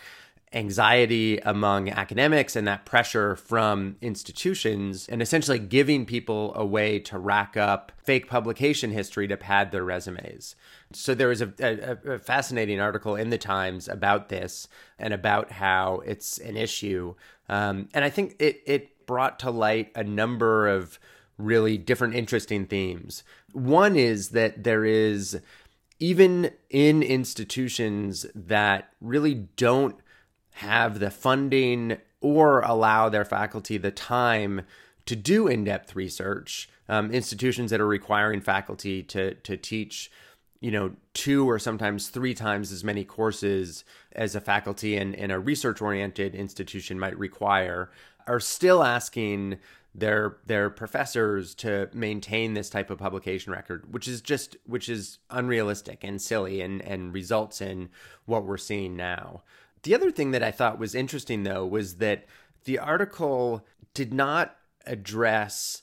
anxiety 0.54 1.38
among 1.38 1.88
academics 1.88 2.56
and 2.56 2.68
that 2.68 2.84
pressure 2.84 3.37
from 3.37 3.96
institutions 4.00 5.08
and 5.08 5.22
essentially 5.22 5.58
giving 5.58 6.04
people 6.04 6.52
a 6.54 6.64
way 6.64 6.99
to 6.99 7.18
rack 7.18 7.56
up 7.56 7.92
fake 7.96 8.28
publication 8.28 8.90
history 8.90 9.26
to 9.26 9.37
pad 9.37 9.72
their 9.72 9.84
resumes. 9.84 10.54
So 10.92 11.14
there 11.14 11.28
was 11.28 11.40
a, 11.40 11.52
a, 11.58 12.14
a, 12.14 12.18
fascinating 12.18 12.80
article 12.80 13.16
in 13.16 13.30
the 13.30 13.38
Times 13.38 13.88
about 13.88 14.28
this 14.28 14.68
and 14.99 15.14
about 15.14 15.52
how 15.52 16.02
it's 16.04 16.37
an 16.38 16.56
issue. 16.56 17.14
Um, 17.49 17.88
and 17.94 18.04
I 18.04 18.11
think 18.11 18.37
it, 18.38 18.62
it 18.66 19.06
brought 19.06 19.38
to 19.40 19.50
light 19.50 19.90
a 19.94 20.04
number 20.04 20.68
of 20.68 20.99
really 21.38 21.78
different, 21.78 22.14
interesting 22.14 22.66
themes. 22.66 23.24
One 23.52 23.96
is 23.96 24.30
that 24.30 24.64
there 24.64 24.84
is, 24.84 25.40
even 25.98 26.50
in 26.70 27.02
institutions 27.02 28.26
that 28.34 28.92
really 29.00 29.34
don't 29.56 29.96
have 30.52 30.98
the 30.98 31.10
funding 31.10 31.96
or 32.20 32.60
allow 32.60 33.08
their 33.08 33.24
faculty 33.24 33.78
the 33.78 33.90
time 33.90 34.62
to 35.06 35.16
do 35.16 35.48
in-depth 35.48 35.96
research. 35.96 36.68
Um, 36.88 37.10
institutions 37.10 37.70
that 37.70 37.80
are 37.80 37.86
requiring 37.86 38.40
faculty 38.40 39.02
to 39.04 39.34
to 39.34 39.56
teach, 39.56 40.10
you 40.60 40.70
know, 40.70 40.92
two 41.14 41.48
or 41.48 41.58
sometimes 41.58 42.08
three 42.08 42.34
times 42.34 42.70
as 42.70 42.84
many 42.84 43.04
courses 43.04 43.84
as 44.12 44.34
a 44.34 44.40
faculty 44.40 44.96
in, 44.96 45.14
in 45.14 45.30
a 45.30 45.40
research-oriented 45.40 46.34
institution 46.34 46.98
might 46.98 47.18
require, 47.18 47.90
are 48.26 48.40
still 48.40 48.82
asking 48.82 49.58
their 49.94 50.38
their 50.46 50.70
professors 50.70 51.54
to 51.54 51.88
maintain 51.92 52.54
this 52.54 52.70
type 52.70 52.90
of 52.90 52.99
publication 52.99 53.52
record, 53.52 53.92
which 53.92 54.08
is 54.08 54.20
just 54.20 54.56
which 54.64 54.88
is 54.88 55.18
unrealistic 55.30 56.02
and 56.02 56.20
silly 56.20 56.61
and 56.61 56.80
and 56.82 57.12
results 57.12 57.61
in 57.61 57.90
what 58.25 58.44
we're 58.44 58.56
seeing 58.56 58.96
now. 58.96 59.42
The 59.82 59.94
other 59.94 60.11
thing 60.11 60.30
that 60.30 60.42
I 60.42 60.50
thought 60.50 60.78
was 60.78 60.94
interesting, 60.94 61.42
though, 61.42 61.66
was 61.66 61.96
that 61.96 62.26
the 62.64 62.78
article 62.78 63.66
did 63.94 64.14
not 64.14 64.56
address 64.87 65.82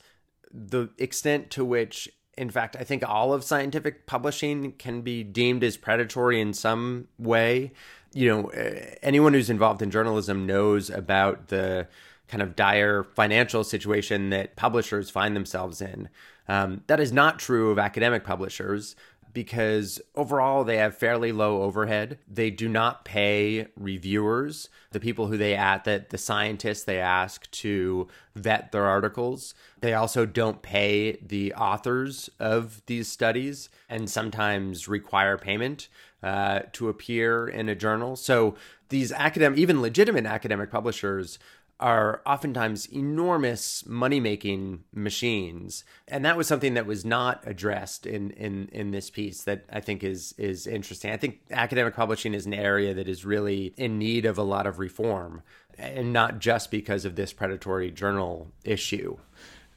the 0.51 0.89
extent 0.97 1.49
to 1.51 1.65
which, 1.65 2.09
in 2.37 2.49
fact, 2.49 2.75
I 2.79 2.83
think 2.83 3.07
all 3.07 3.33
of 3.33 3.43
scientific 3.43 4.07
publishing 4.07 4.71
can 4.73 5.01
be 5.01 5.23
deemed 5.23 5.63
as 5.63 5.77
predatory 5.77 6.39
in 6.39 6.53
some 6.53 7.07
way. 7.17 7.73
You 8.13 8.29
know, 8.29 8.47
eh, 8.47 8.95
anyone 9.03 9.33
who's 9.33 9.49
involved 9.49 9.81
in 9.81 9.91
journalism 9.91 10.45
knows 10.47 10.89
about 10.89 11.49
the 11.49 11.87
kind 12.29 12.41
of 12.41 12.55
dire 12.55 13.03
financial 13.03 13.63
situation 13.63 14.29
that 14.29 14.55
publishers 14.55 15.09
find 15.09 15.35
themselves 15.35 15.81
in. 15.81 16.09
Um, 16.47 16.83
that 16.87 16.99
is 16.99 17.11
not 17.11 17.39
true 17.39 17.71
of 17.71 17.77
academic 17.77 18.23
publishers 18.23 18.95
because 19.33 20.01
overall 20.15 20.63
they 20.63 20.77
have 20.77 20.97
fairly 20.97 21.31
low 21.31 21.61
overhead. 21.61 22.17
They 22.27 22.49
do 22.49 22.67
not 22.67 23.05
pay 23.05 23.67
reviewers, 23.75 24.69
the 24.91 24.99
people 24.99 25.27
who 25.27 25.37
they 25.37 25.55
at 25.55 25.83
that 25.83 26.09
the 26.09 26.17
scientists 26.17 26.83
they 26.83 26.99
ask 26.99 27.49
to 27.51 28.07
vet 28.35 28.71
their 28.71 28.85
articles. 28.85 29.53
They 29.81 29.93
also 29.93 30.25
don't 30.25 30.61
pay 30.61 31.17
the 31.21 31.53
authors 31.53 32.29
of 32.39 32.81
these 32.87 33.07
studies 33.07 33.69
and 33.87 34.09
sometimes 34.09 34.87
require 34.87 35.37
payment 35.37 35.89
uh, 36.23 36.61
to 36.73 36.89
appear 36.89 37.47
in 37.47 37.69
a 37.69 37.75
journal. 37.75 38.15
So 38.15 38.55
these 38.89 39.11
academic, 39.11 39.59
even 39.59 39.81
legitimate 39.81 40.25
academic 40.25 40.71
publishers 40.71 41.39
are 41.79 42.21
oftentimes 42.25 42.85
enormous 42.87 43.85
money 43.85 44.19
making 44.19 44.83
machines 44.93 45.85
and 46.07 46.25
that 46.25 46.35
was 46.35 46.47
something 46.47 46.73
that 46.73 46.85
was 46.85 47.05
not 47.05 47.41
addressed 47.45 48.05
in 48.05 48.31
in 48.31 48.67
in 48.71 48.91
this 48.91 49.09
piece 49.09 49.43
that 49.43 49.63
I 49.71 49.79
think 49.79 50.03
is 50.03 50.33
is 50.37 50.67
interesting. 50.67 51.11
I 51.11 51.17
think 51.17 51.39
academic 51.51 51.95
publishing 51.95 52.33
is 52.33 52.45
an 52.45 52.53
area 52.53 52.93
that 52.93 53.07
is 53.07 53.23
really 53.23 53.73
in 53.77 53.97
need 53.97 54.25
of 54.25 54.37
a 54.37 54.43
lot 54.43 54.67
of 54.67 54.79
reform 54.79 55.41
and 55.77 56.11
not 56.11 56.39
just 56.39 56.69
because 56.71 57.05
of 57.05 57.15
this 57.15 57.31
predatory 57.31 57.91
journal 57.91 58.51
issue. 58.65 59.17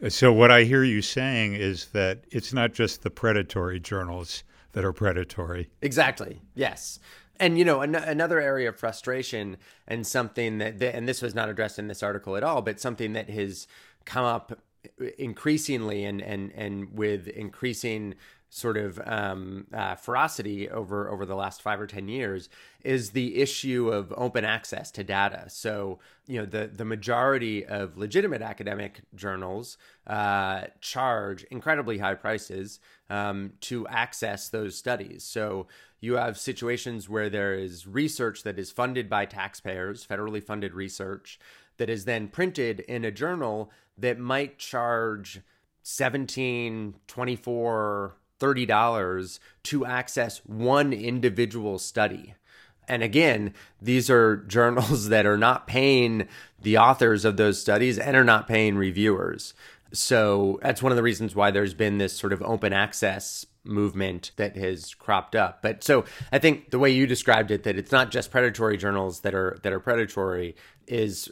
So 0.09 0.33
what 0.33 0.51
I 0.51 0.65
hear 0.65 0.83
you 0.83 1.01
saying 1.01 1.55
is 1.55 1.87
that 1.93 2.25
it's 2.33 2.53
not 2.53 2.73
just 2.73 3.03
the 3.03 3.11
predatory 3.11 3.79
journals 3.79 4.43
that 4.73 4.85
are 4.85 4.93
predatory. 4.93 5.69
Exactly. 5.81 6.41
Yes 6.57 6.99
and 7.43 7.59
you 7.59 7.65
know 7.65 7.81
an- 7.81 7.95
another 7.95 8.41
area 8.41 8.69
of 8.69 8.77
frustration 8.79 9.57
and 9.89 10.07
something 10.07 10.59
that, 10.59 10.79
that 10.79 10.95
and 10.95 11.09
this 11.09 11.21
was 11.21 11.35
not 11.35 11.49
addressed 11.49 11.79
in 11.79 11.89
this 11.89 12.03
article 12.03 12.37
at 12.37 12.45
all 12.45 12.63
but 12.63 12.81
something 12.81 13.13
that 13.13 13.29
has 13.29 13.67
come 14.05 14.25
up 14.25 14.59
increasingly 15.19 16.05
and 16.05 16.23
and 16.23 16.53
and 16.55 16.97
with 16.97 17.29
increasing 17.29 18.15
sort 18.55 18.77
of 18.77 19.01
um, 19.07 19.67
uh, 19.73 19.95
ferocity 19.95 20.69
over 20.69 21.09
over 21.09 21.25
the 21.25 21.35
last 21.35 21.63
five 21.63 21.81
or 21.81 21.87
ten 21.87 22.07
years 22.07 22.51
is 22.85 23.13
the 23.13 23.37
issue 23.37 23.89
of 23.89 24.13
open 24.15 24.45
access 24.45 24.91
to 24.91 25.03
data. 25.03 25.45
So 25.49 26.01
you 26.27 26.39
know 26.39 26.45
the 26.45 26.67
the 26.67 26.85
majority 26.85 27.65
of 27.65 27.97
legitimate 27.97 28.43
academic 28.43 29.01
journals 29.15 29.79
uh, 30.07 30.65
charge 30.83 31.45
incredibly 31.45 31.97
high 31.97 32.15
prices 32.15 32.79
um, 33.09 33.55
to 33.63 33.89
access 33.89 34.51
those 34.51 34.77
studies. 34.77 35.25
So 35.25 35.67
you 36.01 36.17
have 36.17 36.37
situations 36.37 37.09
where 37.09 37.31
there 37.31 37.55
is 37.55 37.87
research 37.87 38.43
that 38.43 38.59
is 38.59 38.71
funded 38.71 39.09
by 39.09 39.25
taxpayers, 39.25 40.07
federally 40.07 40.45
funded 40.45 40.75
research, 40.75 41.39
that 41.79 41.89
is 41.89 42.05
then 42.05 42.29
printed 42.29 42.81
in 42.81 43.07
a 43.07 43.11
journal 43.11 43.71
that 43.97 44.19
might 44.19 44.59
charge 44.59 45.41
17, 45.85 46.97
24, 47.07 48.17
30 48.43 48.67
dollars 48.67 49.39
to 49.63 49.87
access 49.87 50.39
one 50.39 50.93
individual 50.93 51.79
study. 51.79 52.35
And 52.89 53.01
again, 53.01 53.55
these 53.81 54.11
are 54.11 54.39
journals 54.39 55.09
that 55.11 55.27
are 55.27 55.39
not 55.39 55.69
paying 55.69 56.27
the 56.61 56.77
authors 56.77 57.25
of 57.25 57.37
those 57.37 57.61
studies 57.61 58.01
and 58.01 58.17
are 58.17 58.25
not 58.25 58.49
paying 58.49 58.77
reviewers. 58.77 59.55
So 59.93 60.59
that's 60.61 60.83
one 60.83 60.91
of 60.91 60.97
the 60.97 61.05
reasons 61.05 61.37
why 61.37 61.53
there's 61.53 61.73
been 61.73 61.99
this 61.99 62.15
sort 62.15 62.33
of 62.33 62.43
open 62.43 62.73
access 62.73 63.47
movement 63.63 64.33
that 64.39 64.57
has 64.57 64.93
cropped 64.93 65.37
up. 65.37 65.63
But 65.63 65.85
so 65.85 66.05
I 66.33 66.41
think 66.41 66.71
the 66.71 66.81
way 66.81 66.91
you 66.91 67.07
described 67.07 67.53
it, 67.53 67.63
that 67.63 67.77
it's 67.77 67.93
not 67.93 68.11
just 68.11 68.33
predatory 68.33 68.77
journals 68.77 69.21
that 69.21 69.37
are 69.37 69.57
that 69.63 69.73
are 69.73 69.79
predatory, 69.79 70.57
is 70.89 71.31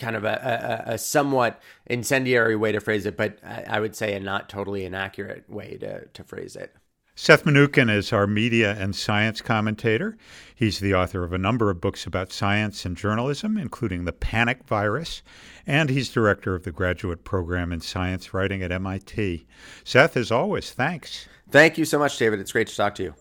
kind 0.00 0.16
of 0.16 0.24
a, 0.24 0.84
a, 0.88 0.94
a 0.94 0.98
somewhat 0.98 1.60
incendiary 1.86 2.56
way 2.56 2.72
to 2.72 2.80
phrase 2.80 3.06
it, 3.06 3.16
but 3.16 3.38
I, 3.44 3.64
I 3.68 3.80
would 3.80 3.94
say 3.94 4.14
a 4.14 4.20
not 4.20 4.48
totally 4.48 4.84
inaccurate 4.84 5.48
way 5.48 5.76
to, 5.80 6.06
to 6.06 6.24
phrase 6.24 6.56
it. 6.56 6.74
Seth 7.14 7.44
Mnookin 7.44 7.94
is 7.94 8.14
our 8.14 8.26
media 8.26 8.74
and 8.78 8.96
science 8.96 9.42
commentator. 9.42 10.16
He's 10.54 10.80
the 10.80 10.94
author 10.94 11.22
of 11.22 11.34
a 11.34 11.38
number 11.38 11.68
of 11.68 11.78
books 11.78 12.06
about 12.06 12.32
science 12.32 12.86
and 12.86 12.96
journalism, 12.96 13.58
including 13.58 14.06
The 14.06 14.12
Panic 14.12 14.64
Virus, 14.64 15.22
and 15.66 15.90
he's 15.90 16.08
director 16.08 16.54
of 16.54 16.62
the 16.62 16.72
graduate 16.72 17.22
program 17.22 17.72
in 17.72 17.82
science 17.82 18.32
writing 18.32 18.62
at 18.62 18.72
MIT. 18.72 19.46
Seth, 19.84 20.16
as 20.16 20.32
always, 20.32 20.72
thanks. 20.72 21.28
Thank 21.50 21.76
you 21.76 21.84
so 21.84 21.98
much, 21.98 22.16
David. 22.16 22.40
It's 22.40 22.52
great 22.52 22.68
to 22.68 22.76
talk 22.76 22.94
to 22.94 23.02
you. 23.02 23.14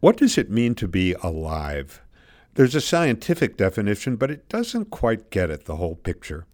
What 0.00 0.16
does 0.16 0.38
it 0.38 0.50
mean 0.50 0.74
to 0.76 0.88
be 0.88 1.14
alive? 1.22 2.00
There's 2.54 2.74
a 2.74 2.80
scientific 2.80 3.58
definition, 3.58 4.16
but 4.16 4.30
it 4.30 4.48
doesn't 4.48 4.90
quite 4.90 5.28
get 5.28 5.50
at 5.50 5.66
the 5.66 5.76
whole 5.76 5.94
picture. 5.94 6.46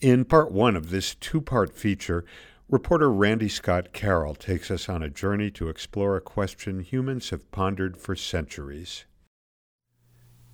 In 0.00 0.24
part 0.24 0.50
one 0.50 0.74
of 0.74 0.88
this 0.88 1.14
two 1.14 1.42
part 1.42 1.74
feature, 1.74 2.24
reporter 2.66 3.10
Randy 3.10 3.50
Scott 3.50 3.92
Carroll 3.92 4.34
takes 4.34 4.70
us 4.70 4.88
on 4.88 5.02
a 5.02 5.10
journey 5.10 5.50
to 5.50 5.68
explore 5.68 6.16
a 6.16 6.22
question 6.22 6.80
humans 6.80 7.28
have 7.28 7.50
pondered 7.52 7.98
for 7.98 8.16
centuries. 8.16 9.04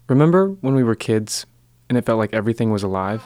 Remember 0.08 0.48
when 0.48 0.74
we 0.74 0.82
were 0.82 0.96
kids 0.96 1.46
and 1.88 1.96
it 1.96 2.04
felt 2.04 2.18
like 2.18 2.34
everything 2.34 2.72
was 2.72 2.82
alive? 2.82 3.22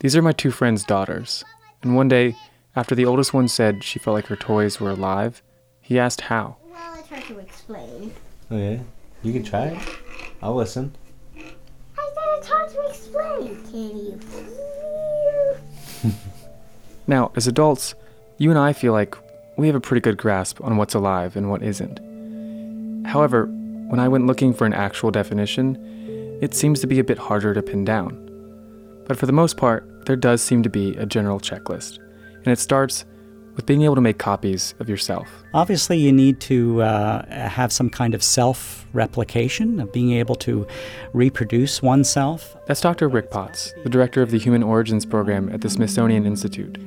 These 0.00 0.16
are 0.16 0.22
my 0.22 0.32
two 0.32 0.50
friends' 0.50 0.82
daughters, 0.84 1.44
and 1.82 1.94
one 1.94 2.08
day, 2.08 2.34
after 2.74 2.96
the 2.96 3.04
oldest 3.06 3.32
one 3.32 3.46
said 3.46 3.84
she 3.84 4.00
felt 4.00 4.14
like 4.14 4.26
her 4.26 4.36
toys 4.36 4.80
were 4.80 4.90
alive, 4.90 5.42
he 5.80 5.98
asked 5.98 6.22
how 6.22 6.56
try 7.08 7.20
to 7.20 7.38
explain. 7.38 8.12
Okay, 8.52 8.80
you 9.22 9.32
can 9.32 9.42
try 9.42 9.68
it. 9.68 9.78
I'll 10.42 10.54
listen. 10.54 10.94
I 11.34 11.40
said 11.96 12.24
it's 12.36 12.48
hard 12.48 12.70
to 12.70 12.86
explain. 12.88 13.62
Can 13.64 13.96
you? 16.04 16.12
now, 17.06 17.32
as 17.34 17.46
adults, 17.46 17.94
you 18.36 18.50
and 18.50 18.58
I 18.58 18.72
feel 18.72 18.92
like 18.92 19.16
we 19.56 19.66
have 19.66 19.76
a 19.76 19.80
pretty 19.80 20.00
good 20.00 20.18
grasp 20.18 20.62
on 20.62 20.76
what's 20.76 20.94
alive 20.94 21.34
and 21.34 21.50
what 21.50 21.62
isn't. 21.62 21.98
However, 23.06 23.46
when 23.46 24.00
I 24.00 24.08
went 24.08 24.26
looking 24.26 24.52
for 24.52 24.66
an 24.66 24.74
actual 24.74 25.10
definition, 25.10 26.38
it 26.42 26.54
seems 26.54 26.80
to 26.80 26.86
be 26.86 26.98
a 26.98 27.04
bit 27.04 27.18
harder 27.18 27.54
to 27.54 27.62
pin 27.62 27.84
down. 27.84 28.26
But 29.06 29.16
for 29.16 29.24
the 29.24 29.32
most 29.32 29.56
part, 29.56 30.04
there 30.04 30.16
does 30.16 30.42
seem 30.42 30.62
to 30.62 30.68
be 30.68 30.94
a 30.96 31.06
general 31.06 31.40
checklist, 31.40 31.98
and 32.34 32.48
it 32.48 32.58
starts 32.58 33.06
with 33.58 33.66
being 33.66 33.82
able 33.82 33.96
to 33.96 34.00
make 34.00 34.18
copies 34.18 34.72
of 34.78 34.88
yourself. 34.88 35.28
Obviously, 35.52 35.98
you 35.98 36.12
need 36.12 36.38
to 36.40 36.80
uh, 36.80 37.26
have 37.48 37.72
some 37.72 37.90
kind 37.90 38.14
of 38.14 38.22
self 38.22 38.86
replication, 38.92 39.80
of 39.80 39.92
being 39.92 40.12
able 40.12 40.36
to 40.36 40.64
reproduce 41.12 41.82
oneself. 41.82 42.56
That's 42.66 42.80
Dr. 42.80 43.08
Rick 43.08 43.32
Potts, 43.32 43.74
the 43.82 43.90
director 43.90 44.22
of 44.22 44.30
the 44.30 44.38
Human 44.38 44.62
Origins 44.62 45.04
Program 45.04 45.48
at 45.52 45.60
the 45.60 45.68
Smithsonian 45.68 46.24
Institute. 46.24 46.78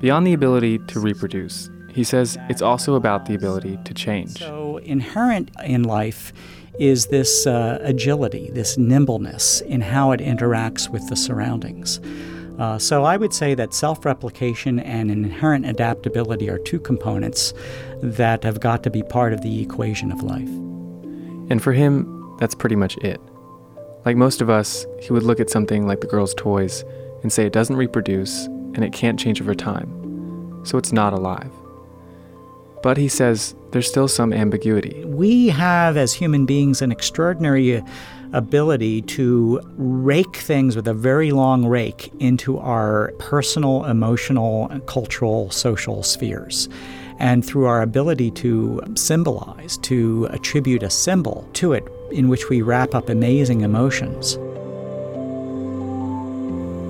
Beyond 0.00 0.26
the 0.26 0.34
ability 0.34 0.78
to 0.78 1.00
reproduce, 1.00 1.70
he 1.90 2.04
says 2.04 2.36
it's 2.50 2.62
also 2.62 2.94
about 2.94 3.24
the 3.24 3.34
ability 3.34 3.78
to 3.84 3.94
change. 3.94 4.38
So, 4.38 4.76
inherent 4.78 5.50
in 5.64 5.84
life 5.84 6.34
is 6.78 7.06
this 7.06 7.46
uh, 7.46 7.78
agility, 7.80 8.50
this 8.50 8.76
nimbleness 8.76 9.62
in 9.62 9.80
how 9.80 10.12
it 10.12 10.20
interacts 10.20 10.90
with 10.90 11.08
the 11.08 11.16
surroundings. 11.16 11.98
Uh, 12.58 12.78
so 12.78 13.04
I 13.04 13.16
would 13.16 13.32
say 13.32 13.54
that 13.54 13.72
self 13.72 14.04
replication 14.04 14.80
and 14.80 15.10
inherent 15.10 15.64
adaptability 15.66 16.50
are 16.50 16.58
two 16.58 16.80
components 16.80 17.54
that 18.02 18.42
have 18.42 18.60
got 18.60 18.82
to 18.82 18.90
be 18.90 19.02
part 19.02 19.32
of 19.32 19.42
the 19.42 19.62
equation 19.62 20.10
of 20.10 20.22
life. 20.22 20.48
And 21.50 21.62
for 21.62 21.72
him, 21.72 22.36
that's 22.38 22.54
pretty 22.54 22.76
much 22.76 22.96
it. 22.98 23.20
Like 24.04 24.16
most 24.16 24.40
of 24.40 24.50
us, 24.50 24.86
he 25.00 25.12
would 25.12 25.22
look 25.22 25.40
at 25.40 25.50
something 25.50 25.86
like 25.86 26.00
the 26.00 26.06
girl's 26.06 26.34
toys 26.34 26.84
and 27.22 27.32
say 27.32 27.46
it 27.46 27.52
doesn't 27.52 27.76
reproduce 27.76 28.46
and 28.46 28.84
it 28.84 28.92
can't 28.92 29.18
change 29.18 29.40
over 29.40 29.54
time, 29.54 30.64
so 30.64 30.78
it's 30.78 30.92
not 30.92 31.12
alive. 31.12 31.52
But 32.82 32.96
he 32.96 33.08
says 33.08 33.54
there's 33.70 33.86
still 33.86 34.08
some 34.08 34.32
ambiguity. 34.32 35.04
We 35.04 35.48
have, 35.48 35.96
as 35.96 36.14
human 36.14 36.46
beings, 36.46 36.80
an 36.80 36.90
extraordinary 36.90 37.76
uh, 37.76 37.84
ability 38.32 39.02
to 39.02 39.60
rake 39.76 40.36
things 40.36 40.76
with 40.76 40.86
a 40.86 40.94
very 40.94 41.32
long 41.32 41.66
rake 41.66 42.12
into 42.18 42.58
our 42.58 43.12
personal, 43.18 43.84
emotional, 43.84 44.68
cultural, 44.86 45.50
social 45.50 46.02
spheres. 46.02 46.68
And 47.18 47.44
through 47.44 47.66
our 47.66 47.82
ability 47.82 48.30
to 48.32 48.80
symbolize, 48.94 49.76
to 49.78 50.28
attribute 50.30 50.82
a 50.82 50.90
symbol 50.90 51.48
to 51.54 51.72
it 51.72 51.86
in 52.12 52.28
which 52.28 52.48
we 52.48 52.62
wrap 52.62 52.94
up 52.94 53.08
amazing 53.08 53.62
emotions. 53.62 54.34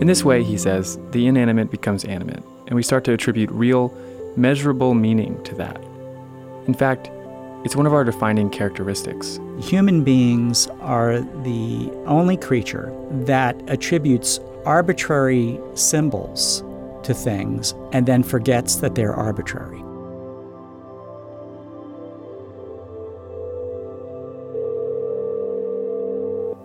In 0.00 0.06
this 0.06 0.24
way, 0.24 0.44
he 0.44 0.58
says, 0.58 0.98
the 1.10 1.26
inanimate 1.26 1.70
becomes 1.70 2.04
animate, 2.04 2.42
and 2.66 2.76
we 2.76 2.82
start 2.82 3.04
to 3.04 3.12
attribute 3.12 3.50
real, 3.50 3.92
measurable 4.36 4.94
meaning 4.94 5.42
to 5.44 5.54
that. 5.56 5.82
In 6.68 6.74
fact, 6.74 7.10
it's 7.64 7.74
one 7.74 7.86
of 7.86 7.94
our 7.94 8.04
defining 8.04 8.50
characteristics. 8.50 9.40
Human 9.58 10.04
beings 10.04 10.68
are 10.80 11.20
the 11.42 11.90
only 12.06 12.36
creature 12.36 12.94
that 13.24 13.60
attributes 13.68 14.38
arbitrary 14.66 15.58
symbols 15.74 16.62
to 17.02 17.14
things 17.14 17.74
and 17.92 18.06
then 18.06 18.22
forgets 18.22 18.76
that 18.76 18.94
they're 18.94 19.14
arbitrary. 19.14 19.82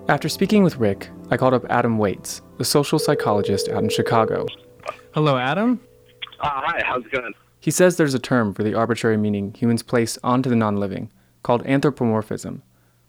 After 0.09 0.27
speaking 0.27 0.63
with 0.63 0.75
Rick, 0.77 1.09
I 1.31 1.37
called 1.37 1.53
up 1.53 1.65
Adam 1.69 1.97
Waytz, 1.97 2.41
a 2.59 2.65
social 2.65 2.99
psychologist 2.99 3.69
out 3.69 3.83
in 3.83 3.89
Chicago. 3.89 4.45
Hello, 5.13 5.37
Adam. 5.37 5.79
Uh, 6.41 6.49
hi, 6.49 6.83
how's 6.85 7.05
it 7.05 7.11
going? 7.11 7.33
He 7.63 7.71
says 7.71 7.95
there's 7.95 8.13
a 8.13 8.19
term 8.19 8.53
for 8.53 8.61
the 8.61 8.73
arbitrary 8.73 9.15
meaning 9.15 9.53
humans 9.53 9.83
place 9.83 10.17
onto 10.21 10.49
the 10.49 10.55
non 10.57 10.75
living 10.75 11.09
called 11.43 11.65
anthropomorphism, 11.65 12.61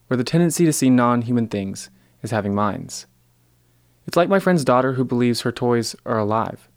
where 0.06 0.16
the 0.16 0.22
tendency 0.22 0.64
to 0.64 0.72
see 0.72 0.90
non 0.90 1.22
human 1.22 1.48
things 1.48 1.90
as 2.22 2.30
having 2.30 2.54
minds. 2.54 3.06
It's 4.06 4.16
like 4.16 4.28
my 4.28 4.38
friend's 4.38 4.64
daughter 4.64 4.92
who 4.92 5.04
believes 5.04 5.40
her 5.40 5.50
toys 5.50 5.96
are 6.06 6.20
alive. 6.20 6.68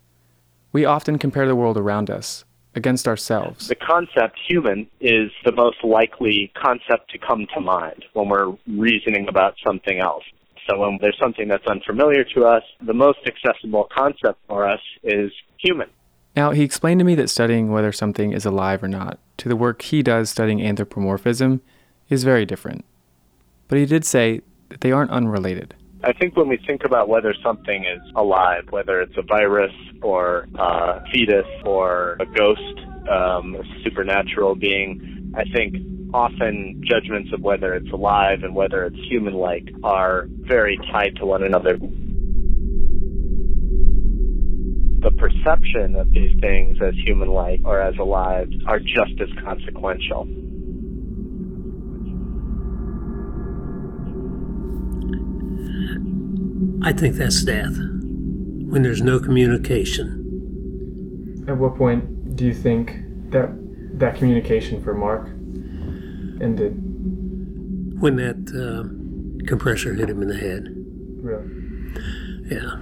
We 0.71 0.85
often 0.85 1.19
compare 1.19 1.45
the 1.45 1.55
world 1.55 1.77
around 1.77 2.09
us 2.09 2.45
against 2.73 3.07
ourselves. 3.07 3.67
The 3.67 3.75
concept 3.75 4.39
human 4.47 4.87
is 4.99 5.29
the 5.45 5.51
most 5.51 5.83
likely 5.83 6.51
concept 6.59 7.11
to 7.11 7.19
come 7.19 7.45
to 7.53 7.61
mind 7.61 8.05
when 8.13 8.29
we're 8.29 8.57
reasoning 8.65 9.27
about 9.29 9.53
something 9.63 9.99
else. 9.99 10.23
So 10.67 10.79
when 10.79 10.97
there's 10.99 11.19
something 11.21 11.47
that's 11.47 11.67
unfamiliar 11.67 12.23
to 12.33 12.45
us, 12.45 12.63
the 12.83 12.95
most 12.95 13.19
accessible 13.27 13.87
concept 13.95 14.39
for 14.47 14.67
us 14.67 14.81
is 15.03 15.31
human. 15.59 15.89
Now, 16.37 16.51
he 16.51 16.61
explained 16.61 16.99
to 16.99 17.03
me 17.03 17.15
that 17.15 17.31
studying 17.31 17.71
whether 17.71 17.91
something 17.91 18.31
is 18.31 18.45
alive 18.45 18.83
or 18.83 18.87
not 18.87 19.17
to 19.37 19.49
the 19.49 19.55
work 19.55 19.81
he 19.81 20.03
does 20.03 20.29
studying 20.29 20.61
anthropomorphism 20.61 21.61
is 22.09 22.23
very 22.23 22.45
different. 22.45 22.85
But 23.67 23.79
he 23.79 23.87
did 23.87 24.05
say 24.05 24.41
that 24.69 24.81
they 24.81 24.91
aren't 24.91 25.09
unrelated. 25.09 25.73
I 26.03 26.13
think 26.13 26.37
when 26.37 26.47
we 26.47 26.57
think 26.57 26.83
about 26.85 27.09
whether 27.09 27.33
something 27.41 27.85
is 27.85 27.99
alive, 28.15 28.65
whether 28.69 29.01
it's 29.01 29.17
a 29.17 29.23
virus 29.23 29.73
or 30.03 30.47
a 30.59 31.03
fetus 31.11 31.47
or 31.65 32.17
a 32.19 32.25
ghost, 32.27 32.61
um, 33.09 33.55
a 33.55 33.83
supernatural 33.83 34.53
being, 34.53 35.33
I 35.35 35.43
think 35.45 35.75
often 36.13 36.83
judgments 36.85 37.33
of 37.33 37.41
whether 37.41 37.73
it's 37.73 37.91
alive 37.91 38.43
and 38.43 38.53
whether 38.53 38.85
it's 38.85 39.09
human 39.09 39.33
like 39.33 39.69
are 39.83 40.27
very 40.29 40.77
tied 40.91 41.15
to 41.15 41.25
one 41.25 41.41
another. 41.41 41.79
The 44.99 45.11
perception 45.11 45.95
of 45.95 46.11
these 46.11 46.39
things 46.41 46.77
as 46.81 46.95
human 47.05 47.29
like 47.29 47.61
or 47.63 47.79
as 47.79 47.95
alive 47.97 48.49
are 48.65 48.79
just 48.79 49.13
as 49.21 49.29
consequential. 49.43 50.27
I 56.83 56.93
think 56.93 57.15
that's 57.15 57.43
death. 57.43 57.75
When 57.75 58.81
there's 58.81 59.01
no 59.01 59.19
communication. 59.19 60.23
At 61.47 61.57
what 61.57 61.75
point 61.77 62.35
do 62.35 62.45
you 62.45 62.53
think 62.53 62.91
that 63.31 63.49
that 63.99 64.15
communication 64.15 64.83
for 64.83 64.93
Mark 64.93 65.27
ended? 66.41 66.73
When 68.01 68.15
that 68.17 68.37
uh, 68.53 68.83
compressor 69.47 69.93
hit 69.93 70.09
him 70.09 70.21
in 70.21 70.27
the 70.27 70.37
head. 70.37 70.73
Really? 71.21 71.47
Yeah. 72.49 72.79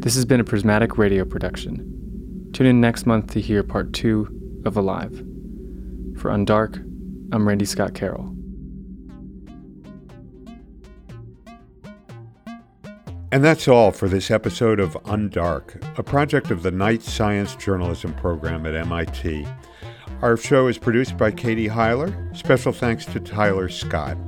This 0.00 0.14
has 0.14 0.24
been 0.24 0.40
a 0.40 0.44
Prismatic 0.44 0.96
Radio 0.96 1.26
production. 1.26 2.48
Tune 2.54 2.66
in 2.66 2.80
next 2.80 3.04
month 3.04 3.34
to 3.34 3.40
hear 3.40 3.62
part 3.62 3.92
two 3.92 4.62
of 4.64 4.74
Alive. 4.78 5.12
For 6.16 6.30
Undark, 6.30 6.78
I'm 7.32 7.46
Randy 7.46 7.66
Scott 7.66 7.92
Carroll. 7.92 8.34
And 13.30 13.44
that's 13.44 13.68
all 13.68 13.92
for 13.92 14.08
this 14.08 14.30
episode 14.30 14.80
of 14.80 14.94
Undark, 15.04 15.98
a 15.98 16.02
project 16.02 16.50
of 16.50 16.62
the 16.62 16.70
Knight 16.70 17.02
Science 17.02 17.54
Journalism 17.54 18.14
Program 18.14 18.64
at 18.64 18.74
MIT. 18.74 19.46
Our 20.22 20.36
show 20.36 20.66
is 20.66 20.76
produced 20.76 21.16
by 21.16 21.30
Katie 21.30 21.68
Heiler. 21.68 22.36
Special 22.36 22.72
thanks 22.72 23.06
to 23.06 23.20
Tyler 23.20 23.70
Scott. 23.70 24.18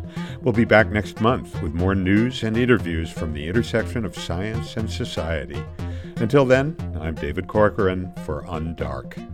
We'll 0.41 0.55
be 0.55 0.65
back 0.65 0.89
next 0.89 1.21
month 1.21 1.61
with 1.61 1.75
more 1.75 1.95
news 1.95 2.43
and 2.43 2.57
interviews 2.57 3.11
from 3.11 3.35
the 3.35 3.47
intersection 3.47 4.07
of 4.07 4.17
science 4.17 4.79
and 4.79 4.91
society. 4.91 5.63
Until 6.17 6.47
then, 6.47 6.77
I'm 6.99 7.15
David 7.15 7.47
Corcoran 7.47 8.11
for 8.25 8.43
Undark. 8.45 9.32